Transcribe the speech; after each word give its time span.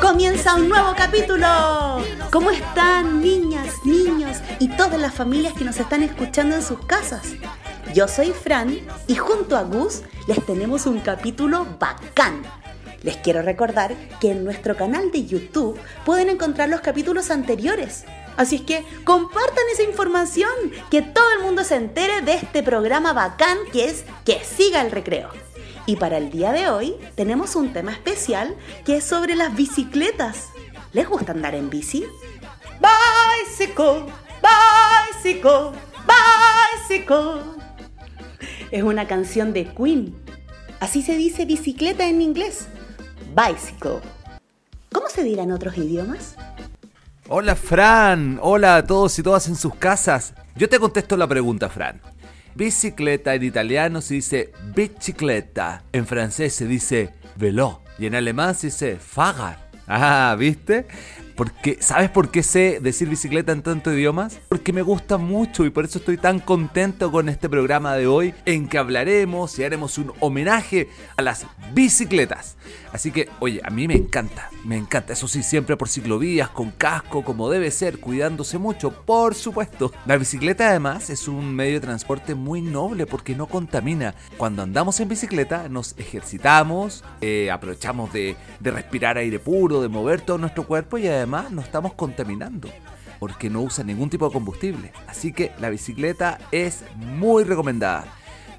Comienza 0.00 0.54
un 0.54 0.68
nuevo 0.68 0.94
capítulo. 0.96 1.46
¿Cómo 2.30 2.50
están 2.50 3.20
niñas, 3.22 3.74
niños 3.84 4.38
y 4.58 4.68
todas 4.68 5.00
las 5.00 5.14
familias 5.14 5.54
que 5.54 5.64
nos 5.64 5.78
están 5.80 6.02
escuchando 6.02 6.54
en 6.54 6.62
sus 6.62 6.84
casas? 6.86 7.34
Yo 7.94 8.06
soy 8.06 8.32
Fran 8.32 8.78
y 9.06 9.14
junto 9.14 9.56
a 9.56 9.62
Gus 9.62 10.02
les 10.26 10.44
tenemos 10.44 10.86
un 10.86 11.00
capítulo 11.00 11.66
bacán. 11.78 12.42
Les 13.02 13.16
quiero 13.16 13.40
recordar 13.42 13.94
que 14.20 14.32
en 14.32 14.44
nuestro 14.44 14.76
canal 14.76 15.10
de 15.12 15.24
YouTube 15.24 15.78
pueden 16.04 16.28
encontrar 16.28 16.68
los 16.68 16.82
capítulos 16.82 17.30
anteriores. 17.30 18.04
Así 18.36 18.56
es 18.56 18.62
que 18.62 18.84
compartan 19.04 19.64
esa 19.72 19.82
información, 19.82 20.50
que 20.90 21.00
todo 21.00 21.32
el 21.38 21.42
mundo 21.42 21.64
se 21.64 21.76
entere 21.76 22.20
de 22.20 22.34
este 22.34 22.62
programa 22.62 23.12
bacán 23.14 23.58
que 23.72 23.86
es 23.86 24.04
Que 24.24 24.44
siga 24.44 24.82
el 24.82 24.90
recreo. 24.90 25.30
Y 25.86 25.94
para 25.96 26.18
el 26.18 26.30
día 26.30 26.50
de 26.50 26.68
hoy 26.68 26.96
tenemos 27.14 27.54
un 27.54 27.72
tema 27.72 27.92
especial 27.92 28.56
que 28.84 28.96
es 28.96 29.04
sobre 29.04 29.36
las 29.36 29.54
bicicletas. 29.54 30.48
¿Les 30.92 31.08
gusta 31.08 31.30
andar 31.30 31.54
en 31.54 31.70
bici? 31.70 32.04
Bicycle, 32.80 34.06
bicycle, 35.22 35.70
bicycle. 36.88 37.40
Es 38.72 38.82
una 38.82 39.06
canción 39.06 39.52
de 39.52 39.72
Queen. 39.72 40.12
Así 40.80 41.02
se 41.02 41.16
dice 41.16 41.44
bicicleta 41.44 42.04
en 42.04 42.20
inglés. 42.20 42.66
Bicycle. 43.34 44.00
¿Cómo 44.90 45.08
se 45.08 45.22
dirá 45.22 45.44
en 45.44 45.52
otros 45.52 45.78
idiomas? 45.78 46.34
Hola 47.28 47.54
Fran, 47.54 48.40
hola 48.42 48.76
a 48.76 48.86
todos 48.86 49.16
y 49.18 49.22
todas 49.22 49.46
en 49.46 49.54
sus 49.54 49.76
casas. 49.76 50.34
Yo 50.56 50.68
te 50.68 50.80
contesto 50.80 51.16
la 51.16 51.28
pregunta, 51.28 51.68
Fran. 51.68 52.00
Bicicleta 52.56 53.34
en 53.34 53.42
italiano 53.42 54.00
se 54.00 54.14
dice 54.14 54.50
bicicleta, 54.74 55.84
en 55.92 56.06
francés 56.06 56.54
se 56.54 56.66
dice 56.66 57.10
velo 57.36 57.82
y 57.98 58.06
en 58.06 58.14
alemán 58.14 58.54
se 58.54 58.68
dice 58.68 58.96
Fahrrad. 58.96 59.56
Ah, 59.86 60.34
¿viste? 60.38 60.86
Porque, 61.36 61.76
¿Sabes 61.80 62.08
por 62.10 62.30
qué 62.30 62.42
sé 62.42 62.78
decir 62.80 63.08
bicicleta 63.10 63.52
en 63.52 63.62
tantos 63.62 63.92
idiomas? 63.92 64.40
Porque 64.48 64.72
me 64.72 64.80
gusta 64.80 65.18
mucho 65.18 65.66
y 65.66 65.70
por 65.70 65.84
eso 65.84 65.98
estoy 65.98 66.16
tan 66.16 66.40
contento 66.40 67.12
con 67.12 67.28
este 67.28 67.50
programa 67.50 67.94
de 67.94 68.06
hoy 68.06 68.34
en 68.46 68.68
que 68.68 68.78
hablaremos 68.78 69.58
y 69.58 69.64
haremos 69.64 69.98
un 69.98 70.12
homenaje 70.20 70.88
a 71.16 71.22
las 71.22 71.46
bicicletas. 71.74 72.56
Así 72.92 73.10
que, 73.10 73.28
oye, 73.40 73.60
a 73.62 73.68
mí 73.68 73.86
me 73.86 73.94
encanta, 73.94 74.48
me 74.64 74.78
encanta. 74.78 75.12
Eso 75.12 75.28
sí, 75.28 75.42
siempre 75.42 75.76
por 75.76 75.90
ciclovías, 75.90 76.48
con 76.48 76.70
casco, 76.70 77.22
como 77.22 77.50
debe 77.50 77.70
ser, 77.70 78.00
cuidándose 78.00 78.56
mucho, 78.56 78.90
por 79.04 79.34
supuesto. 79.34 79.92
La 80.06 80.16
bicicleta 80.16 80.70
además 80.70 81.10
es 81.10 81.28
un 81.28 81.54
medio 81.54 81.74
de 81.74 81.80
transporte 81.80 82.34
muy 82.34 82.62
noble 82.62 83.04
porque 83.04 83.34
no 83.34 83.46
contamina. 83.46 84.14
Cuando 84.38 84.62
andamos 84.62 84.98
en 85.00 85.08
bicicleta 85.08 85.68
nos 85.68 85.94
ejercitamos, 85.98 87.04
eh, 87.20 87.50
aprovechamos 87.50 88.10
de, 88.14 88.36
de 88.60 88.70
respirar 88.70 89.18
aire 89.18 89.38
puro, 89.38 89.82
de 89.82 89.88
mover 89.88 90.22
todo 90.22 90.38
nuestro 90.38 90.66
cuerpo 90.66 90.96
y 90.96 91.06
además 91.06 91.25
no 91.26 91.60
estamos 91.60 91.94
contaminando 91.94 92.70
porque 93.18 93.50
no 93.50 93.62
usa 93.62 93.84
ningún 93.84 94.10
tipo 94.10 94.26
de 94.26 94.32
combustible. 94.32 94.92
Así 95.06 95.32
que 95.32 95.52
la 95.58 95.70
bicicleta 95.70 96.38
es 96.52 96.84
muy 96.96 97.44
recomendada. 97.44 98.04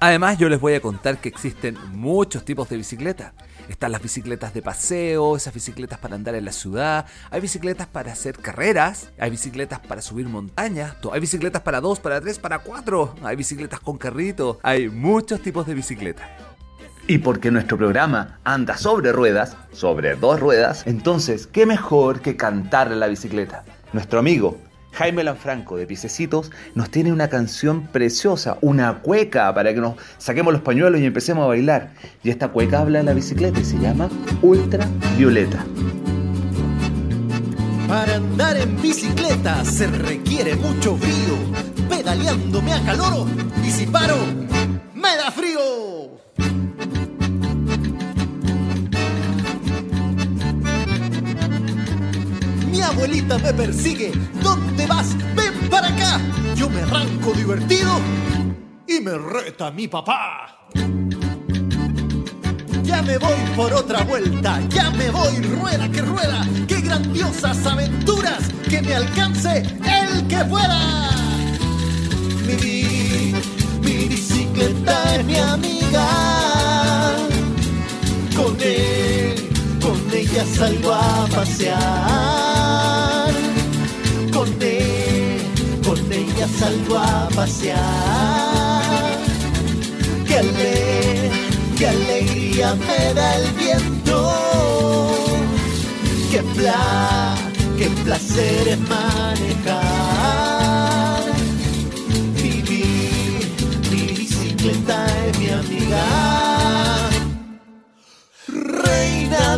Además 0.00 0.38
yo 0.38 0.48
les 0.48 0.60
voy 0.60 0.74
a 0.74 0.80
contar 0.80 1.18
que 1.18 1.28
existen 1.28 1.76
muchos 1.92 2.44
tipos 2.44 2.68
de 2.68 2.76
bicicleta. 2.76 3.34
Están 3.68 3.92
las 3.92 4.00
bicicletas 4.00 4.54
de 4.54 4.62
paseo, 4.62 5.36
esas 5.36 5.52
bicicletas 5.52 5.98
para 5.98 6.14
andar 6.14 6.34
en 6.34 6.44
la 6.44 6.52
ciudad, 6.52 7.04
hay 7.30 7.40
bicicletas 7.40 7.86
para 7.86 8.12
hacer 8.12 8.38
carreras, 8.38 9.10
hay 9.18 9.30
bicicletas 9.30 9.78
para 9.80 10.00
subir 10.00 10.26
montañas, 10.26 10.94
hay 11.12 11.20
bicicletas 11.20 11.60
para 11.62 11.82
dos, 11.82 12.00
para 12.00 12.18
tres, 12.20 12.38
para 12.38 12.60
cuatro, 12.60 13.14
hay 13.22 13.36
bicicletas 13.36 13.80
con 13.80 13.98
carrito, 13.98 14.58
hay 14.62 14.88
muchos 14.88 15.42
tipos 15.42 15.66
de 15.66 15.74
bicicletas. 15.74 16.47
Y 17.10 17.18
porque 17.18 17.50
nuestro 17.50 17.78
programa 17.78 18.38
anda 18.44 18.76
sobre 18.76 19.12
ruedas, 19.12 19.56
sobre 19.72 20.14
dos 20.14 20.38
ruedas, 20.38 20.86
entonces, 20.86 21.46
¿qué 21.46 21.64
mejor 21.64 22.20
que 22.20 22.36
cantar 22.36 22.90
la 22.90 23.06
bicicleta? 23.06 23.64
Nuestro 23.94 24.18
amigo 24.18 24.58
Jaime 24.92 25.24
Lanfranco 25.24 25.78
de 25.78 25.86
Piececitos 25.86 26.50
nos 26.74 26.90
tiene 26.90 27.10
una 27.10 27.28
canción 27.28 27.86
preciosa, 27.86 28.58
una 28.60 28.98
cueca 28.98 29.54
para 29.54 29.72
que 29.72 29.80
nos 29.80 29.94
saquemos 30.18 30.52
los 30.52 30.60
pañuelos 30.60 31.00
y 31.00 31.06
empecemos 31.06 31.44
a 31.44 31.48
bailar. 31.48 31.94
Y 32.22 32.28
esta 32.28 32.48
cueca 32.48 32.80
habla 32.80 32.98
de 32.98 33.04
la 33.04 33.14
bicicleta 33.14 33.58
y 33.58 33.64
se 33.64 33.78
llama 33.78 34.10
Ultravioleta. 34.42 35.64
Para 37.88 38.16
andar 38.16 38.58
en 38.58 38.82
bicicleta 38.82 39.64
se 39.64 39.86
requiere 39.86 40.56
mucho 40.56 40.96
brío. 40.96 41.38
Pedaleando 41.88 42.60
me 42.60 42.74
acaloro 42.74 43.26
y 43.64 43.70
si 43.70 43.86
paro, 43.86 44.18
me 44.94 45.16
da 45.16 45.30
frío. 45.30 45.97
Abuelita 52.88 53.38
me 53.38 53.52
persigue. 53.52 54.12
¿Dónde 54.42 54.86
vas? 54.86 55.16
Ven 55.34 55.68
para 55.70 55.88
acá. 55.88 56.20
Yo 56.54 56.68
me 56.68 56.82
arranco 56.82 57.32
divertido 57.32 58.00
y 58.86 59.00
me 59.00 59.16
reta 59.18 59.70
mi 59.70 59.86
papá. 59.86 60.68
Ya 62.82 63.02
me 63.02 63.18
voy 63.18 63.38
por 63.54 63.72
otra 63.72 64.02
vuelta, 64.02 64.60
ya 64.70 64.90
me 64.90 65.10
voy, 65.10 65.36
rueda 65.42 65.88
que 65.90 66.00
rueda, 66.00 66.46
qué 66.66 66.80
grandiosas 66.80 67.66
aventuras, 67.66 68.48
que 68.68 68.80
me 68.80 68.94
alcance 68.94 69.58
el 69.58 70.26
que 70.26 70.44
pueda. 70.46 71.10
Mi, 72.46 73.34
mi 73.82 74.08
bicicleta 74.08 75.16
es 75.16 75.24
mi 75.26 75.36
amiga, 75.36 76.08
con 78.34 78.56
él, 78.62 79.07
con 79.88 80.00
ella 80.12 80.44
salgo 80.44 80.92
a 80.92 81.26
pasear, 81.34 81.78
con 84.34 84.48
él, 84.60 85.40
con 85.82 85.98
ella 86.12 86.46
salgo 86.58 86.98
a 86.98 87.28
pasear. 87.34 88.82
Qué, 90.26 90.36
ale- 90.38 91.30
qué 91.78 91.86
alegría 91.88 92.74
me 92.74 93.14
da 93.14 93.36
el 93.36 93.50
viento, 93.52 94.18
qué, 96.30 96.42
pla, 96.54 97.34
qué 97.78 97.88
placer 98.04 98.68
es 98.68 98.80
manejar. 98.80 99.94
Mi, 102.42 102.60
bi- 102.68 103.40
mi 103.90 104.02
bicicleta 104.18 105.06
es 105.28 105.38
mi 105.38 105.48
amiga 105.48 106.04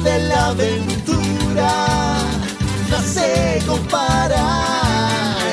de 0.03 0.19
la 0.28 0.47
aventura, 0.49 1.71
no 2.88 2.99
se 3.03 3.62
compara 3.66 4.47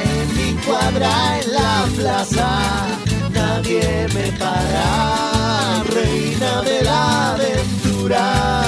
en 0.03 0.37
mi 0.37 0.53
cuadra 0.63 1.39
en 1.39 1.53
la 1.53 1.85
plaza, 1.97 2.49
nadie 3.31 4.07
me 4.13 4.31
para, 4.37 5.83
reina 5.93 6.61
de 6.61 6.83
la 6.83 7.33
aventura, 7.33 8.61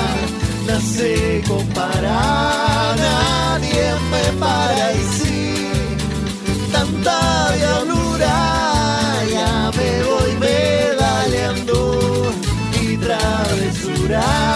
no 0.67 0.79
se 0.81 1.41
compara, 1.47 2.96
nadie 2.97 3.94
me 4.11 4.40
para. 4.40 4.94
Y 4.94 5.03
sí, 5.17 5.67
tanta 6.73 7.52
diablura, 7.55 8.35
ya 9.31 9.72
me 9.78 10.03
voy 10.03 10.31
medaleando 10.40 12.31
y 12.81 12.97
travesura. 12.97 14.48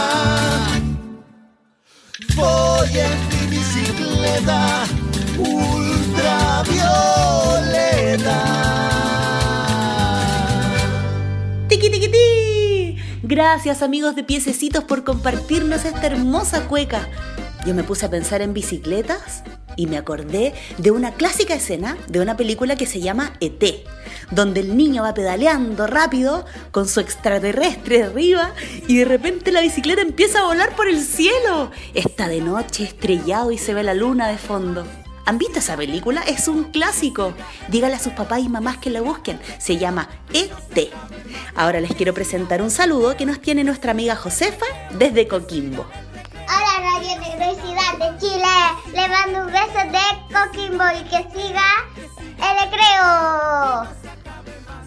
En 2.95 3.19
mi 3.30 3.57
bicicleta 3.57 4.86
ultravioleta. 5.40 6.13
¡Tiqui, 11.68 11.90
tiqui, 11.90 12.07
ti! 12.10 12.98
Gracias 13.24 13.81
amigos 13.81 14.16
de 14.16 14.24
Piececitos 14.24 14.84
por 14.84 15.04
compartirnos 15.04 15.86
esta 15.86 16.06
hermosa 16.06 16.68
cueca. 16.68 17.10
Yo 17.66 17.74
me 17.74 17.84
puse 17.84 18.06
a 18.06 18.12
pensar 18.12 18.44
en 18.44 18.54
bicicletas 18.54 19.44
y 19.75 19.88
me 19.88 19.98
acordé 19.98 20.54
de 20.78 20.92
una 20.92 21.14
clásica 21.14 21.54
escena 21.56 21.98
de 22.08 22.20
una 22.20 22.38
película 22.38 22.75
que 22.75 22.86
se 22.86 23.00
llama 23.00 23.34
ET, 23.40 23.64
donde 24.31 24.62
el 24.62 24.75
niño 24.78 25.04
va 25.04 25.14
pedaleando 25.14 25.88
rápido 25.88 26.46
con 26.72 26.88
su 26.88 27.00
extraterrestre 27.00 28.04
arriba 28.04 28.52
y 28.88 28.98
de 28.98 29.06
repente 29.06 29.52
la 29.52 29.62
bicicleta 29.62 30.02
empieza 30.02 30.40
a 30.40 30.46
volar 30.46 30.75
por 30.75 30.88
el 30.88 31.02
cielo. 31.02 31.72
Está 31.94 32.28
de 32.28 32.42
noche, 32.42 32.84
estrellado 32.84 33.52
y 33.52 33.58
se 33.58 33.74
ve 33.74 33.84
la 33.84 33.94
luna 33.94 34.28
de 34.28 34.38
fondo. 34.38 34.86
¿Han 35.25 35.38
visto 35.38 35.60
esa 35.60 35.78
película? 35.78 36.22
Es 36.22 36.48
un 36.48 36.66
clásico. 36.66 37.34
Dígale 37.70 37.96
a 37.96 38.00
sus 38.00 38.14
papás 38.14 38.40
y 38.40 38.50
mamás 38.50 38.78
que 38.78 38.90
la 38.90 39.02
busquen. 39.02 39.40
Se 39.58 39.78
llama 39.78 40.10
ET. 40.34 40.92
Ahora 41.56 41.80
les 41.80 41.94
quiero 41.96 42.14
presentar 42.14 42.62
un 42.62 42.70
saludo 42.70 43.16
que 43.16 43.25
nos 43.25 43.40
tiene 43.40 43.64
nuestra 43.64 43.92
amiga 43.92 44.16
Josefa 44.16 44.66
desde 44.92 45.28
Coquimbo. 45.28 45.86
Hola 46.46 47.00
Radio 47.00 47.14
Universidad 47.18 47.73
de 48.00 48.18
Chile, 48.18 48.44
le 48.94 49.07
mando 49.07 49.45
un 49.45 49.51
beso 49.51 49.80
de 49.92 50.34
Coquimbo 50.34 50.84
y 51.00 51.04
que 51.04 51.30
siga 51.31 51.63
el 52.38 52.72
recreo. 52.72 53.88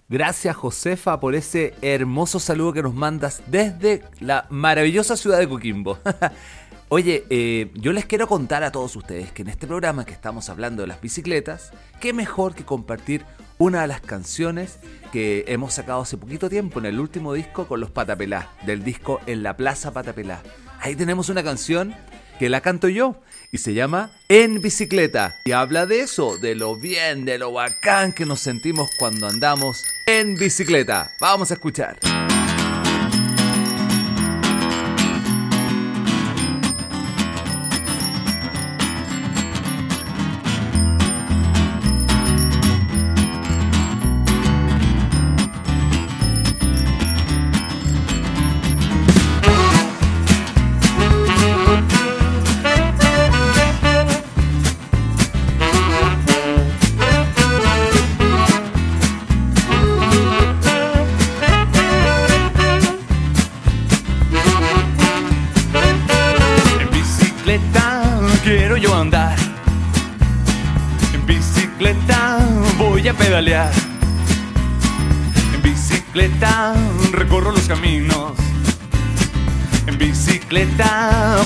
Gracias 0.08 0.56
Josefa 0.56 1.20
por 1.20 1.35
ese 1.35 1.75
hermoso 1.82 2.41
saludo 2.41 2.73
que 2.73 2.82
nos 2.82 2.94
mandas 2.94 3.43
desde 3.47 4.03
la 4.20 4.47
maravillosa 4.50 5.17
ciudad 5.17 5.38
de 5.38 5.49
Coquimbo. 5.49 5.99
Oye, 6.88 7.25
eh, 7.31 7.73
yo 7.75 7.93
les 7.93 8.06
quiero 8.06 8.29
contar 8.29 8.62
a 8.62 8.70
todos 8.70 8.94
ustedes 8.94 9.32
que 9.32 9.43
en 9.43 9.49
este 9.49 9.67
programa 9.67 10.05
que 10.05 10.12
estamos 10.12 10.49
hablando 10.49 10.82
de 10.82 10.88
las 10.88 11.00
bicicletas, 11.00 11.73
qué 12.00 12.12
mejor 12.12 12.55
que 12.55 12.64
compartir 12.64 13.25
una 13.59 13.82
de 13.82 13.88
las 13.88 14.00
canciones 14.00 14.79
que 15.12 15.44
hemos 15.49 15.75
sacado 15.75 16.02
hace 16.02 16.17
poquito 16.17 16.49
tiempo 16.49 16.79
en 16.79 16.87
el 16.87 17.00
último 17.00 17.32
disco 17.32 17.67
con 17.67 17.81
los 17.81 17.91
Patapelá, 17.91 18.50
del 18.64 18.85
disco 18.85 19.20
En 19.26 19.43
la 19.43 19.56
Plaza 19.56 19.93
Patapelá. 19.93 20.43
Ahí 20.81 20.94
tenemos 20.94 21.29
una 21.29 21.43
canción 21.43 21.94
que 22.38 22.49
la 22.49 22.61
canto 22.61 22.88
yo 22.88 23.21
y 23.53 23.59
se 23.59 23.75
llama 23.75 24.11
En 24.29 24.61
bicicleta 24.61 25.35
y 25.44 25.53
habla 25.53 25.87
de 25.87 26.00
eso, 26.00 26.37
de 26.38 26.55
lo 26.55 26.77
bien, 26.77 27.25
de 27.25 27.38
lo 27.38 27.53
bacán 27.53 28.12
que 28.12 28.27
nos 28.27 28.41
sentimos 28.41 28.91
cuando 28.99 29.27
andamos 29.27 29.85
en 30.06 30.35
bicicleta. 30.35 31.11
Vamos 31.21 31.50
a 31.50 31.55
escuchar. 31.55 31.99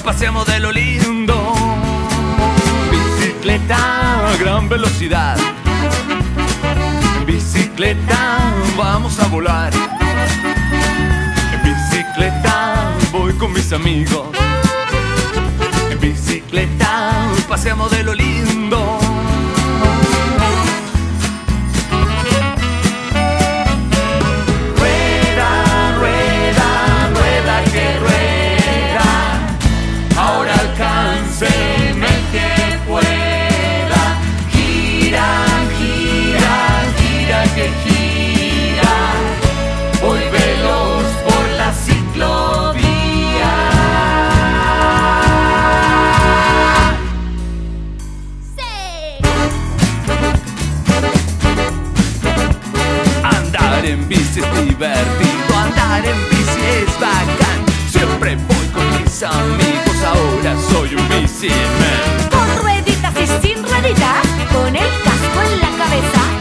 Paseamos 0.03 0.47
de 0.47 0.61
lo 0.61 0.71
lindo. 0.73 1.55
Bicicleta 2.91 4.31
a 4.31 4.37
gran 4.37 4.69
velocidad. 4.69 5.37
Bicicleta 7.27 8.39
vamos 8.77 9.19
a 9.19 9.27
volar. 9.27 9.73
En 11.53 11.63
bicicleta 11.63 12.93
voy 13.13 13.33
con 13.35 13.53
mis 13.53 13.73
amigos. 13.73 14.29
En 15.91 15.99
bicicleta 16.01 17.29
paseamos 17.49 17.91
de 17.91 18.05
lo 18.05 18.15
lindo. 18.15 19.00
Divertido, 54.81 55.59
andar 55.59 56.07
en 56.07 56.17
bici 56.31 56.61
es 56.65 57.01
bacán. 57.01 57.61
Siempre 57.91 58.37
voy 58.37 58.67
con 58.73 59.03
mis 59.03 59.23
amigos, 59.23 59.97
ahora 60.07 60.57
soy 60.71 60.95
un 60.95 61.09
bici 61.09 61.49
man. 61.49 62.31
Con 62.31 62.63
rueditas 62.63 63.15
y 63.21 63.27
sin 63.47 63.63
rueditas, 63.63 64.27
con 64.51 64.75
el 64.75 64.91
casco 65.05 65.43
en 65.53 65.61
la 65.61 65.85
cabeza. 65.85 66.40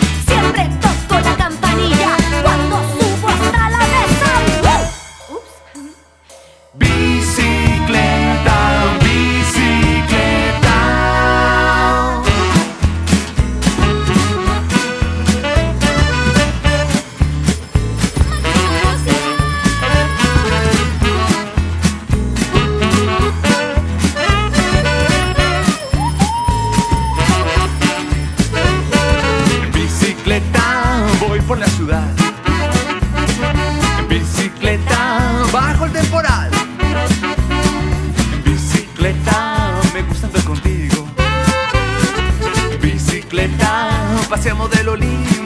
Bicicleta 44.30 44.70
paseamos 44.70 44.70
de 44.70 45.39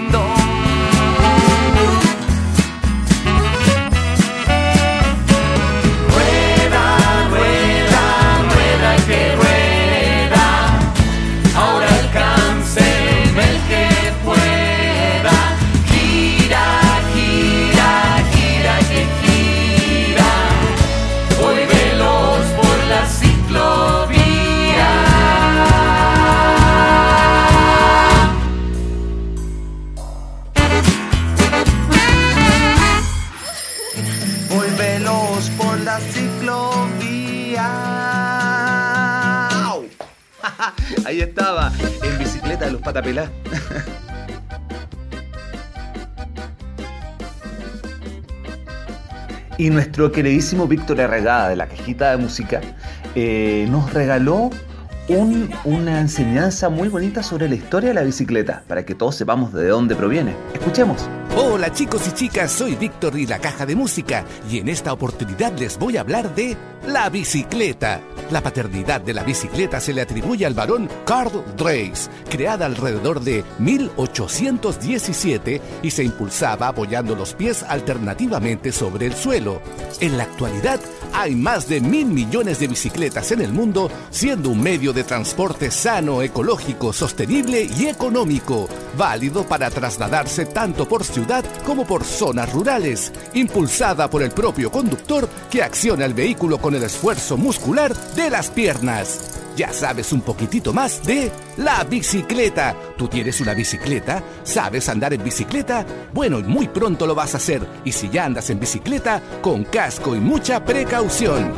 Y 49.57 49.69
nuestro 49.69 50.11
queridísimo 50.11 50.67
Víctor 50.67 50.99
Arregada 51.01 51.49
de 51.49 51.55
la 51.55 51.67
cajita 51.67 52.11
de 52.11 52.17
música 52.17 52.61
eh, 53.15 53.67
nos 53.69 53.93
regaló 53.93 54.49
un- 55.07 55.51
una 55.63 55.99
enseñanza 55.99 56.69
muy 56.69 56.87
bonita 56.89 57.21
sobre 57.21 57.47
la 57.47 57.55
historia 57.55 57.89
de 57.89 57.95
la 57.95 58.01
bicicleta, 58.03 58.63
para 58.67 58.83
que 58.85 58.95
todos 58.95 59.15
sepamos 59.15 59.53
de 59.53 59.67
dónde 59.67 59.95
proviene. 59.95 60.33
Escuchemos. 60.53 61.07
Hola 61.35 61.71
chicos 61.71 62.07
y 62.07 62.11
chicas, 62.13 62.51
soy 62.51 62.75
Víctor 62.75 63.17
y 63.19 63.27
la 63.27 63.37
Caja 63.39 63.65
de 63.65 63.75
Música 63.75 64.23
y 64.49 64.59
en 64.59 64.69
esta 64.69 64.91
oportunidad 64.93 65.51
les 65.59 65.77
voy 65.77 65.97
a 65.97 66.01
hablar 66.01 66.33
de 66.33 66.57
la 66.87 67.09
bicicleta. 67.09 68.01
La 68.31 68.41
paternidad 68.41 69.01
de 69.01 69.13
la 69.13 69.23
bicicleta 69.23 69.79
se 69.79 69.93
le 69.93 70.01
atribuye 70.01 70.45
al 70.45 70.53
varón 70.53 70.89
Karl 71.05 71.43
Dreis, 71.57 72.09
creada 72.29 72.65
alrededor 72.65 73.21
de 73.21 73.43
1817 73.59 75.61
y 75.81 75.91
se 75.91 76.03
impulsaba 76.03 76.69
apoyando 76.69 77.15
los 77.15 77.33
pies 77.33 77.63
alternativamente 77.63 78.71
sobre 78.71 79.07
el 79.07 79.13
suelo. 79.13 79.61
En 79.99 80.17
la 80.17 80.23
actualidad 80.23 80.79
hay 81.13 81.35
más 81.35 81.67
de 81.67 81.79
mil 81.79 82.07
millones 82.07 82.59
de 82.59 82.67
bicicletas 82.67 83.31
en 83.31 83.41
el 83.41 83.53
mundo, 83.53 83.89
siendo 84.09 84.49
un 84.49 84.61
medio 84.61 84.93
de 84.93 85.03
transporte 85.03 85.71
sano, 85.71 86.21
ecológico, 86.21 86.91
sostenible 86.91 87.63
y 87.77 87.85
económico, 87.85 88.67
válido 88.97 89.43
para 89.47 89.69
trasladarse 89.69 90.45
tanto 90.45 90.87
por 90.87 91.03
ciudad 91.03 91.45
como 91.65 91.85
por 91.85 92.03
zonas 92.03 92.51
rurales, 92.51 93.13
impulsada 93.33 94.09
por 94.09 94.23
el 94.23 94.31
propio 94.31 94.71
conductor 94.71 95.29
que 95.49 95.63
acciona 95.63 96.05
el 96.05 96.13
vehículo 96.13 96.57
con 96.57 96.75
el 96.75 96.83
esfuerzo 96.83 97.37
muscular 97.37 97.95
de 98.15 98.29
las 98.29 98.49
piernas. 98.49 99.42
Ya 99.55 99.71
sabes 99.71 100.11
un 100.11 100.21
poquitito 100.21 100.73
más 100.73 101.03
de 101.05 101.31
la 101.57 101.83
bicicleta. 101.83 102.75
¿Tú 102.97 103.07
tienes 103.07 103.39
una 103.39 103.53
bicicleta? 103.53 104.23
¿Sabes 104.43 104.89
andar 104.89 105.13
en 105.13 105.23
bicicleta? 105.23 105.85
Bueno, 106.11 106.39
y 106.39 106.43
muy 106.43 106.67
pronto 106.67 107.05
lo 107.05 107.13
vas 107.13 107.35
a 107.35 107.37
hacer. 107.37 107.61
Y 107.85 107.91
si 107.91 108.09
ya 108.09 108.25
andas 108.25 108.49
en 108.49 108.59
bicicleta, 108.59 109.21
con 109.41 109.63
casco 109.65 110.15
y 110.15 110.19
mucha 110.19 110.65
precaución. 110.65 111.53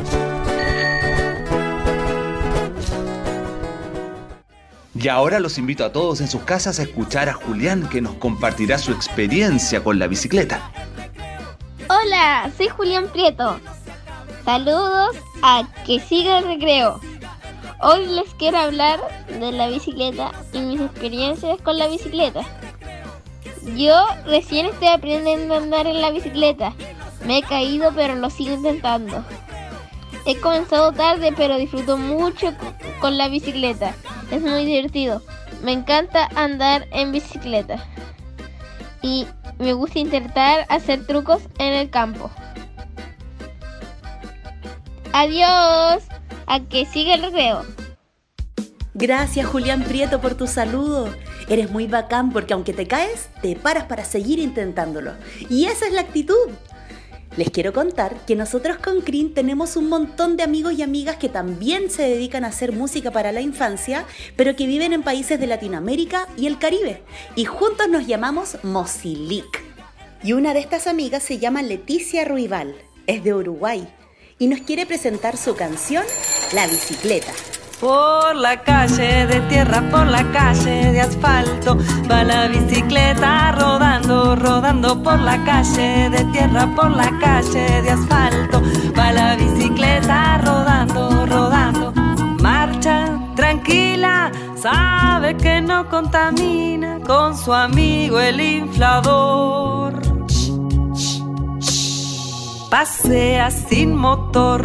Y 4.94 5.08
ahora 5.08 5.40
los 5.40 5.58
invito 5.58 5.86
a 5.86 5.92
todos 5.92 6.20
en 6.20 6.28
sus 6.28 6.42
casas 6.44 6.80
a 6.80 6.84
escuchar 6.84 7.30
a 7.30 7.34
Julián 7.34 7.88
que 7.88 8.02
nos 8.02 8.16
compartirá 8.16 8.78
su 8.78 8.92
experiencia 8.92 9.84
con 9.84 10.00
la 10.00 10.08
bicicleta. 10.08 10.72
Hola, 11.88 12.50
soy 12.58 12.68
Julián 12.70 13.08
Prieto. 13.10 13.60
Saludos 14.44 15.16
a 15.44 15.64
Que 15.86 16.00
Siga 16.00 16.40
el 16.40 16.46
Recreo. 16.46 17.00
Hoy 17.88 18.08
les 18.08 18.34
quiero 18.34 18.58
hablar 18.58 19.00
de 19.28 19.52
la 19.52 19.68
bicicleta 19.68 20.32
y 20.54 20.58
mis 20.58 20.82
experiencias 20.82 21.62
con 21.62 21.78
la 21.78 21.86
bicicleta. 21.88 22.42
Yo 23.78 24.08
recién 24.26 24.66
estoy 24.66 24.88
aprendiendo 24.88 25.54
a 25.54 25.58
andar 25.58 25.86
en 25.86 26.02
la 26.02 26.10
bicicleta. 26.10 26.74
Me 27.28 27.38
he 27.38 27.44
caído 27.44 27.92
pero 27.94 28.16
lo 28.16 28.32
sigo 28.32 28.56
intentando. 28.56 29.24
He 30.26 30.36
comenzado 30.38 30.94
tarde 30.94 31.32
pero 31.38 31.58
disfruto 31.58 31.96
mucho 31.96 32.56
con 33.00 33.20
la 33.20 33.28
bicicleta. 33.28 33.94
Es 34.32 34.42
muy 34.42 34.66
divertido. 34.66 35.22
Me 35.62 35.72
encanta 35.72 36.28
andar 36.34 36.88
en 36.90 37.12
bicicleta. 37.12 37.86
Y 39.04 39.28
me 39.60 39.74
gusta 39.74 40.00
intentar 40.00 40.66
hacer 40.70 41.06
trucos 41.06 41.44
en 41.60 41.74
el 41.74 41.92
campo. 41.92 42.32
Adiós. 45.14 46.02
A 46.48 46.60
que 46.62 46.86
siga 46.86 47.16
el 47.16 47.22
recreo. 47.22 47.64
Gracias 48.94 49.46
Julián 49.46 49.84
Prieto 49.84 50.22
por 50.22 50.36
tu 50.36 50.48
saludo. 50.48 51.14
Eres 51.50 51.70
muy 51.70 51.86
bacán 51.88 52.32
porque 52.32 52.54
aunque 52.54 52.74
te 52.74 52.88
caes, 52.88 53.30
te 53.42 53.56
paras 53.56 53.86
para 53.86 54.06
seguir 54.06 54.40
intentándolo. 54.40 55.14
Y 55.50 55.66
esa 55.66 55.86
es 55.86 55.94
la 55.94 56.02
actitud. 56.02 56.50
Les 57.38 57.50
quiero 57.50 57.74
contar 57.74 58.16
que 58.26 58.38
nosotros 58.38 58.78
con 58.78 59.02
Crin 59.02 59.34
tenemos 59.34 59.76
un 59.76 59.90
montón 59.90 60.38
de 60.38 60.44
amigos 60.44 60.74
y 60.74 60.84
amigas 60.84 61.18
que 61.18 61.28
también 61.28 61.90
se 61.90 62.04
dedican 62.04 62.46
a 62.46 62.48
hacer 62.48 62.72
música 62.72 63.12
para 63.12 63.34
la 63.34 63.42
infancia, 63.42 64.06
pero 64.38 64.56
que 64.56 64.66
viven 64.66 64.94
en 64.94 65.04
países 65.04 65.38
de 65.38 65.48
Latinoamérica 65.48 66.30
y 66.38 66.48
el 66.48 66.58
Caribe. 66.58 67.02
Y 67.36 67.44
juntos 67.44 67.90
nos 67.90 68.08
llamamos 68.08 68.58
Mosilic. 68.64 69.64
Y 70.24 70.32
una 70.32 70.54
de 70.54 70.62
estas 70.62 70.88
amigas 70.88 71.24
se 71.24 71.38
llama 71.38 71.62
Leticia 71.62 72.24
Ruibal, 72.24 72.74
es 73.06 73.24
de 73.26 73.34
Uruguay, 73.34 73.86
y 74.38 74.48
nos 74.48 74.62
quiere 74.62 74.86
presentar 74.86 75.38
su 75.38 75.56
canción 75.56 76.04
La 76.54 76.68
bicicleta. 76.68 77.32
Por 77.80 78.36
la 78.36 78.64
calle 78.64 79.28
de 79.28 79.42
tierra, 79.42 79.84
por 79.92 80.08
la 80.08 80.32
calle 80.32 80.92
de 80.94 81.02
asfalto, 81.02 81.78
va 82.10 82.24
la 82.24 82.48
bicicleta 82.48 83.52
rodando, 83.52 84.36
rodando 84.36 85.04
por 85.04 85.20
la 85.20 85.44
calle 85.44 86.10
de 86.10 86.24
tierra, 86.32 86.74
por 86.74 86.90
la 86.90 87.12
calle 87.20 87.82
de 87.82 87.92
asfalto, 87.92 88.62
va 88.98 89.12
la 89.12 89.36
bicicleta 89.36 90.38
rodando, 90.38 91.26
rodando. 91.26 91.92
Marcha 92.42 93.20
tranquila, 93.36 94.32
sabe 94.56 95.36
que 95.36 95.60
no 95.60 95.90
contamina 95.90 97.02
con 97.06 97.38
su 97.38 97.54
amigo 97.54 98.22
el 98.22 98.40
inflador. 98.40 100.15
Pasea 102.78 103.52
sin 103.52 103.96
motor 103.96 104.62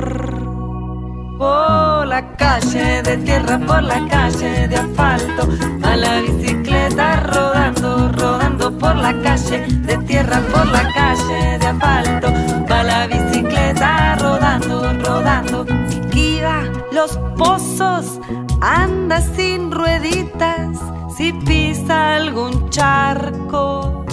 por 1.38 2.08
la 2.08 2.34
calle 2.36 3.04
de 3.04 3.16
tierra, 3.18 3.56
por 3.64 3.84
la 3.84 4.04
calle 4.08 4.66
de 4.66 4.74
asfalto, 4.74 5.46
a 5.84 5.94
la 5.94 6.20
bicicleta 6.22 7.20
rodando, 7.20 8.10
rodando 8.10 8.76
por 8.76 8.96
la 8.96 9.12
calle 9.22 9.60
de 9.60 9.96
tierra, 9.98 10.40
por 10.52 10.66
la 10.72 10.92
calle 10.92 11.58
de 11.60 11.66
asfalto, 11.68 12.32
va 12.68 12.82
la 12.82 13.06
bicicleta 13.06 14.16
rodando, 14.16 14.92
rodando, 15.04 15.64
esquiva 15.88 16.64
los 16.90 17.16
pozos, 17.38 18.20
anda 18.60 19.20
sin 19.20 19.70
rueditas, 19.70 20.80
si 21.16 21.32
pisa 21.32 22.16
algún 22.16 22.70
charco. 22.70 24.04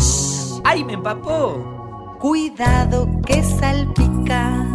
¡Ay, 0.64 0.84
me 0.84 0.94
empapó! 0.94 1.77
Cuidado 2.20 3.08
que 3.28 3.44
salpica 3.44 4.66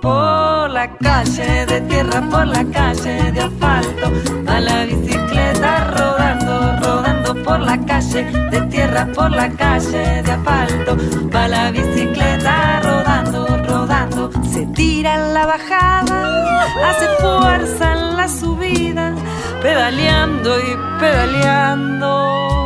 por 0.00 0.70
la 0.70 0.88
calle 0.96 1.66
de 1.66 1.80
tierra, 1.82 2.22
por 2.30 2.46
la 2.46 2.64
calle 2.64 3.30
de 3.32 3.40
asfalto, 3.40 4.10
a 4.46 4.60
la 4.60 4.86
bicicleta 4.86 5.84
rodando, 5.90 6.76
rodando 6.80 7.42
por 7.42 7.60
la 7.60 7.78
calle 7.84 8.24
de 8.50 8.60
tierra, 8.70 9.06
por 9.14 9.30
la 9.30 9.50
calle 9.50 10.22
de 10.22 10.32
asfalto, 10.32 10.96
va 11.34 11.46
la 11.46 11.70
bicicleta 11.70 12.80
rodando, 12.80 13.46
rodando, 13.68 14.30
se 14.50 14.64
tira 14.66 15.14
en 15.14 15.34
la 15.34 15.44
bajada, 15.44 16.64
hace 16.88 17.06
fuerza 17.20 17.92
en 17.92 18.16
la 18.16 18.28
subida, 18.28 19.14
pedaleando 19.60 20.58
y 20.58 21.00
pedaleando. 21.00 22.65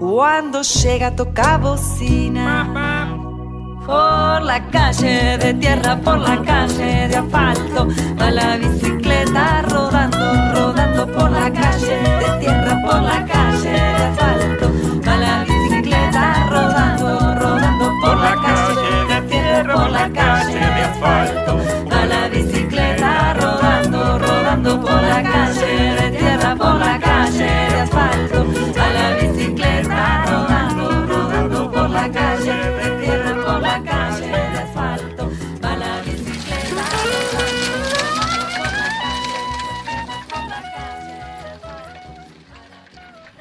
Cuando 0.00 0.62
llega 0.62 1.14
toca 1.14 1.58
bocina 1.58 3.14
por 3.84 4.42
la 4.42 4.66
calle 4.70 5.36
de 5.36 5.52
tierra, 5.52 6.00
por 6.00 6.16
la 6.18 6.42
calle 6.42 7.06
de 7.06 7.16
asfalto, 7.16 7.86
va 8.18 8.30
la 8.30 8.56
bicicleta 8.56 9.60
rodando, 9.68 10.54
rodando 10.54 11.06
por 11.06 11.30
la 11.30 11.52
calle 11.52 11.98
de 12.18 12.38
tierra, 12.40 12.80
por 12.82 13.02
la 13.02 13.26
calle 13.26 13.72
de 13.72 14.04
asfalto, 14.08 14.72
va 15.06 15.16
la 15.16 15.44
bicicleta 15.44 16.46
rodando, 16.48 17.34
rodando 17.34 17.92
por 18.00 18.16
la 18.16 18.34
calle 18.40 19.14
de 19.14 19.28
tierra, 19.28 19.74
por 19.74 19.90
la 19.90 20.08
calle 20.08 20.54
de 20.54 20.82
asfalto, 20.82 21.58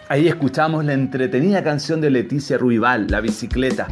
Ahí 0.09 0.27
escuchamos 0.27 0.83
la 0.85 0.93
entretenida 0.93 1.63
canción 1.63 2.01
de 2.01 2.09
Leticia 2.09 2.57
Ruibal, 2.57 3.05
La 3.11 3.21
bicicleta, 3.21 3.87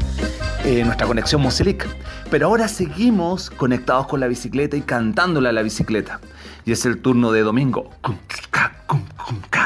eh, 0.65 0.83
nuestra 0.83 1.05
conexión 1.05 1.43
Moselic. 1.43 1.87
Pero 2.31 2.47
ahora 2.47 2.67
seguimos 2.67 3.51
conectados 3.51 4.07
con 4.07 4.19
la 4.19 4.27
bicicleta 4.27 4.75
y 4.75 4.81
cantándola 4.81 5.49
a 5.49 5.51
la 5.51 5.61
bicicleta. 5.61 6.19
Y 6.65 6.71
es 6.71 6.85
el 6.87 7.03
turno 7.03 7.31
de 7.31 7.41
Domingo, 7.41 7.91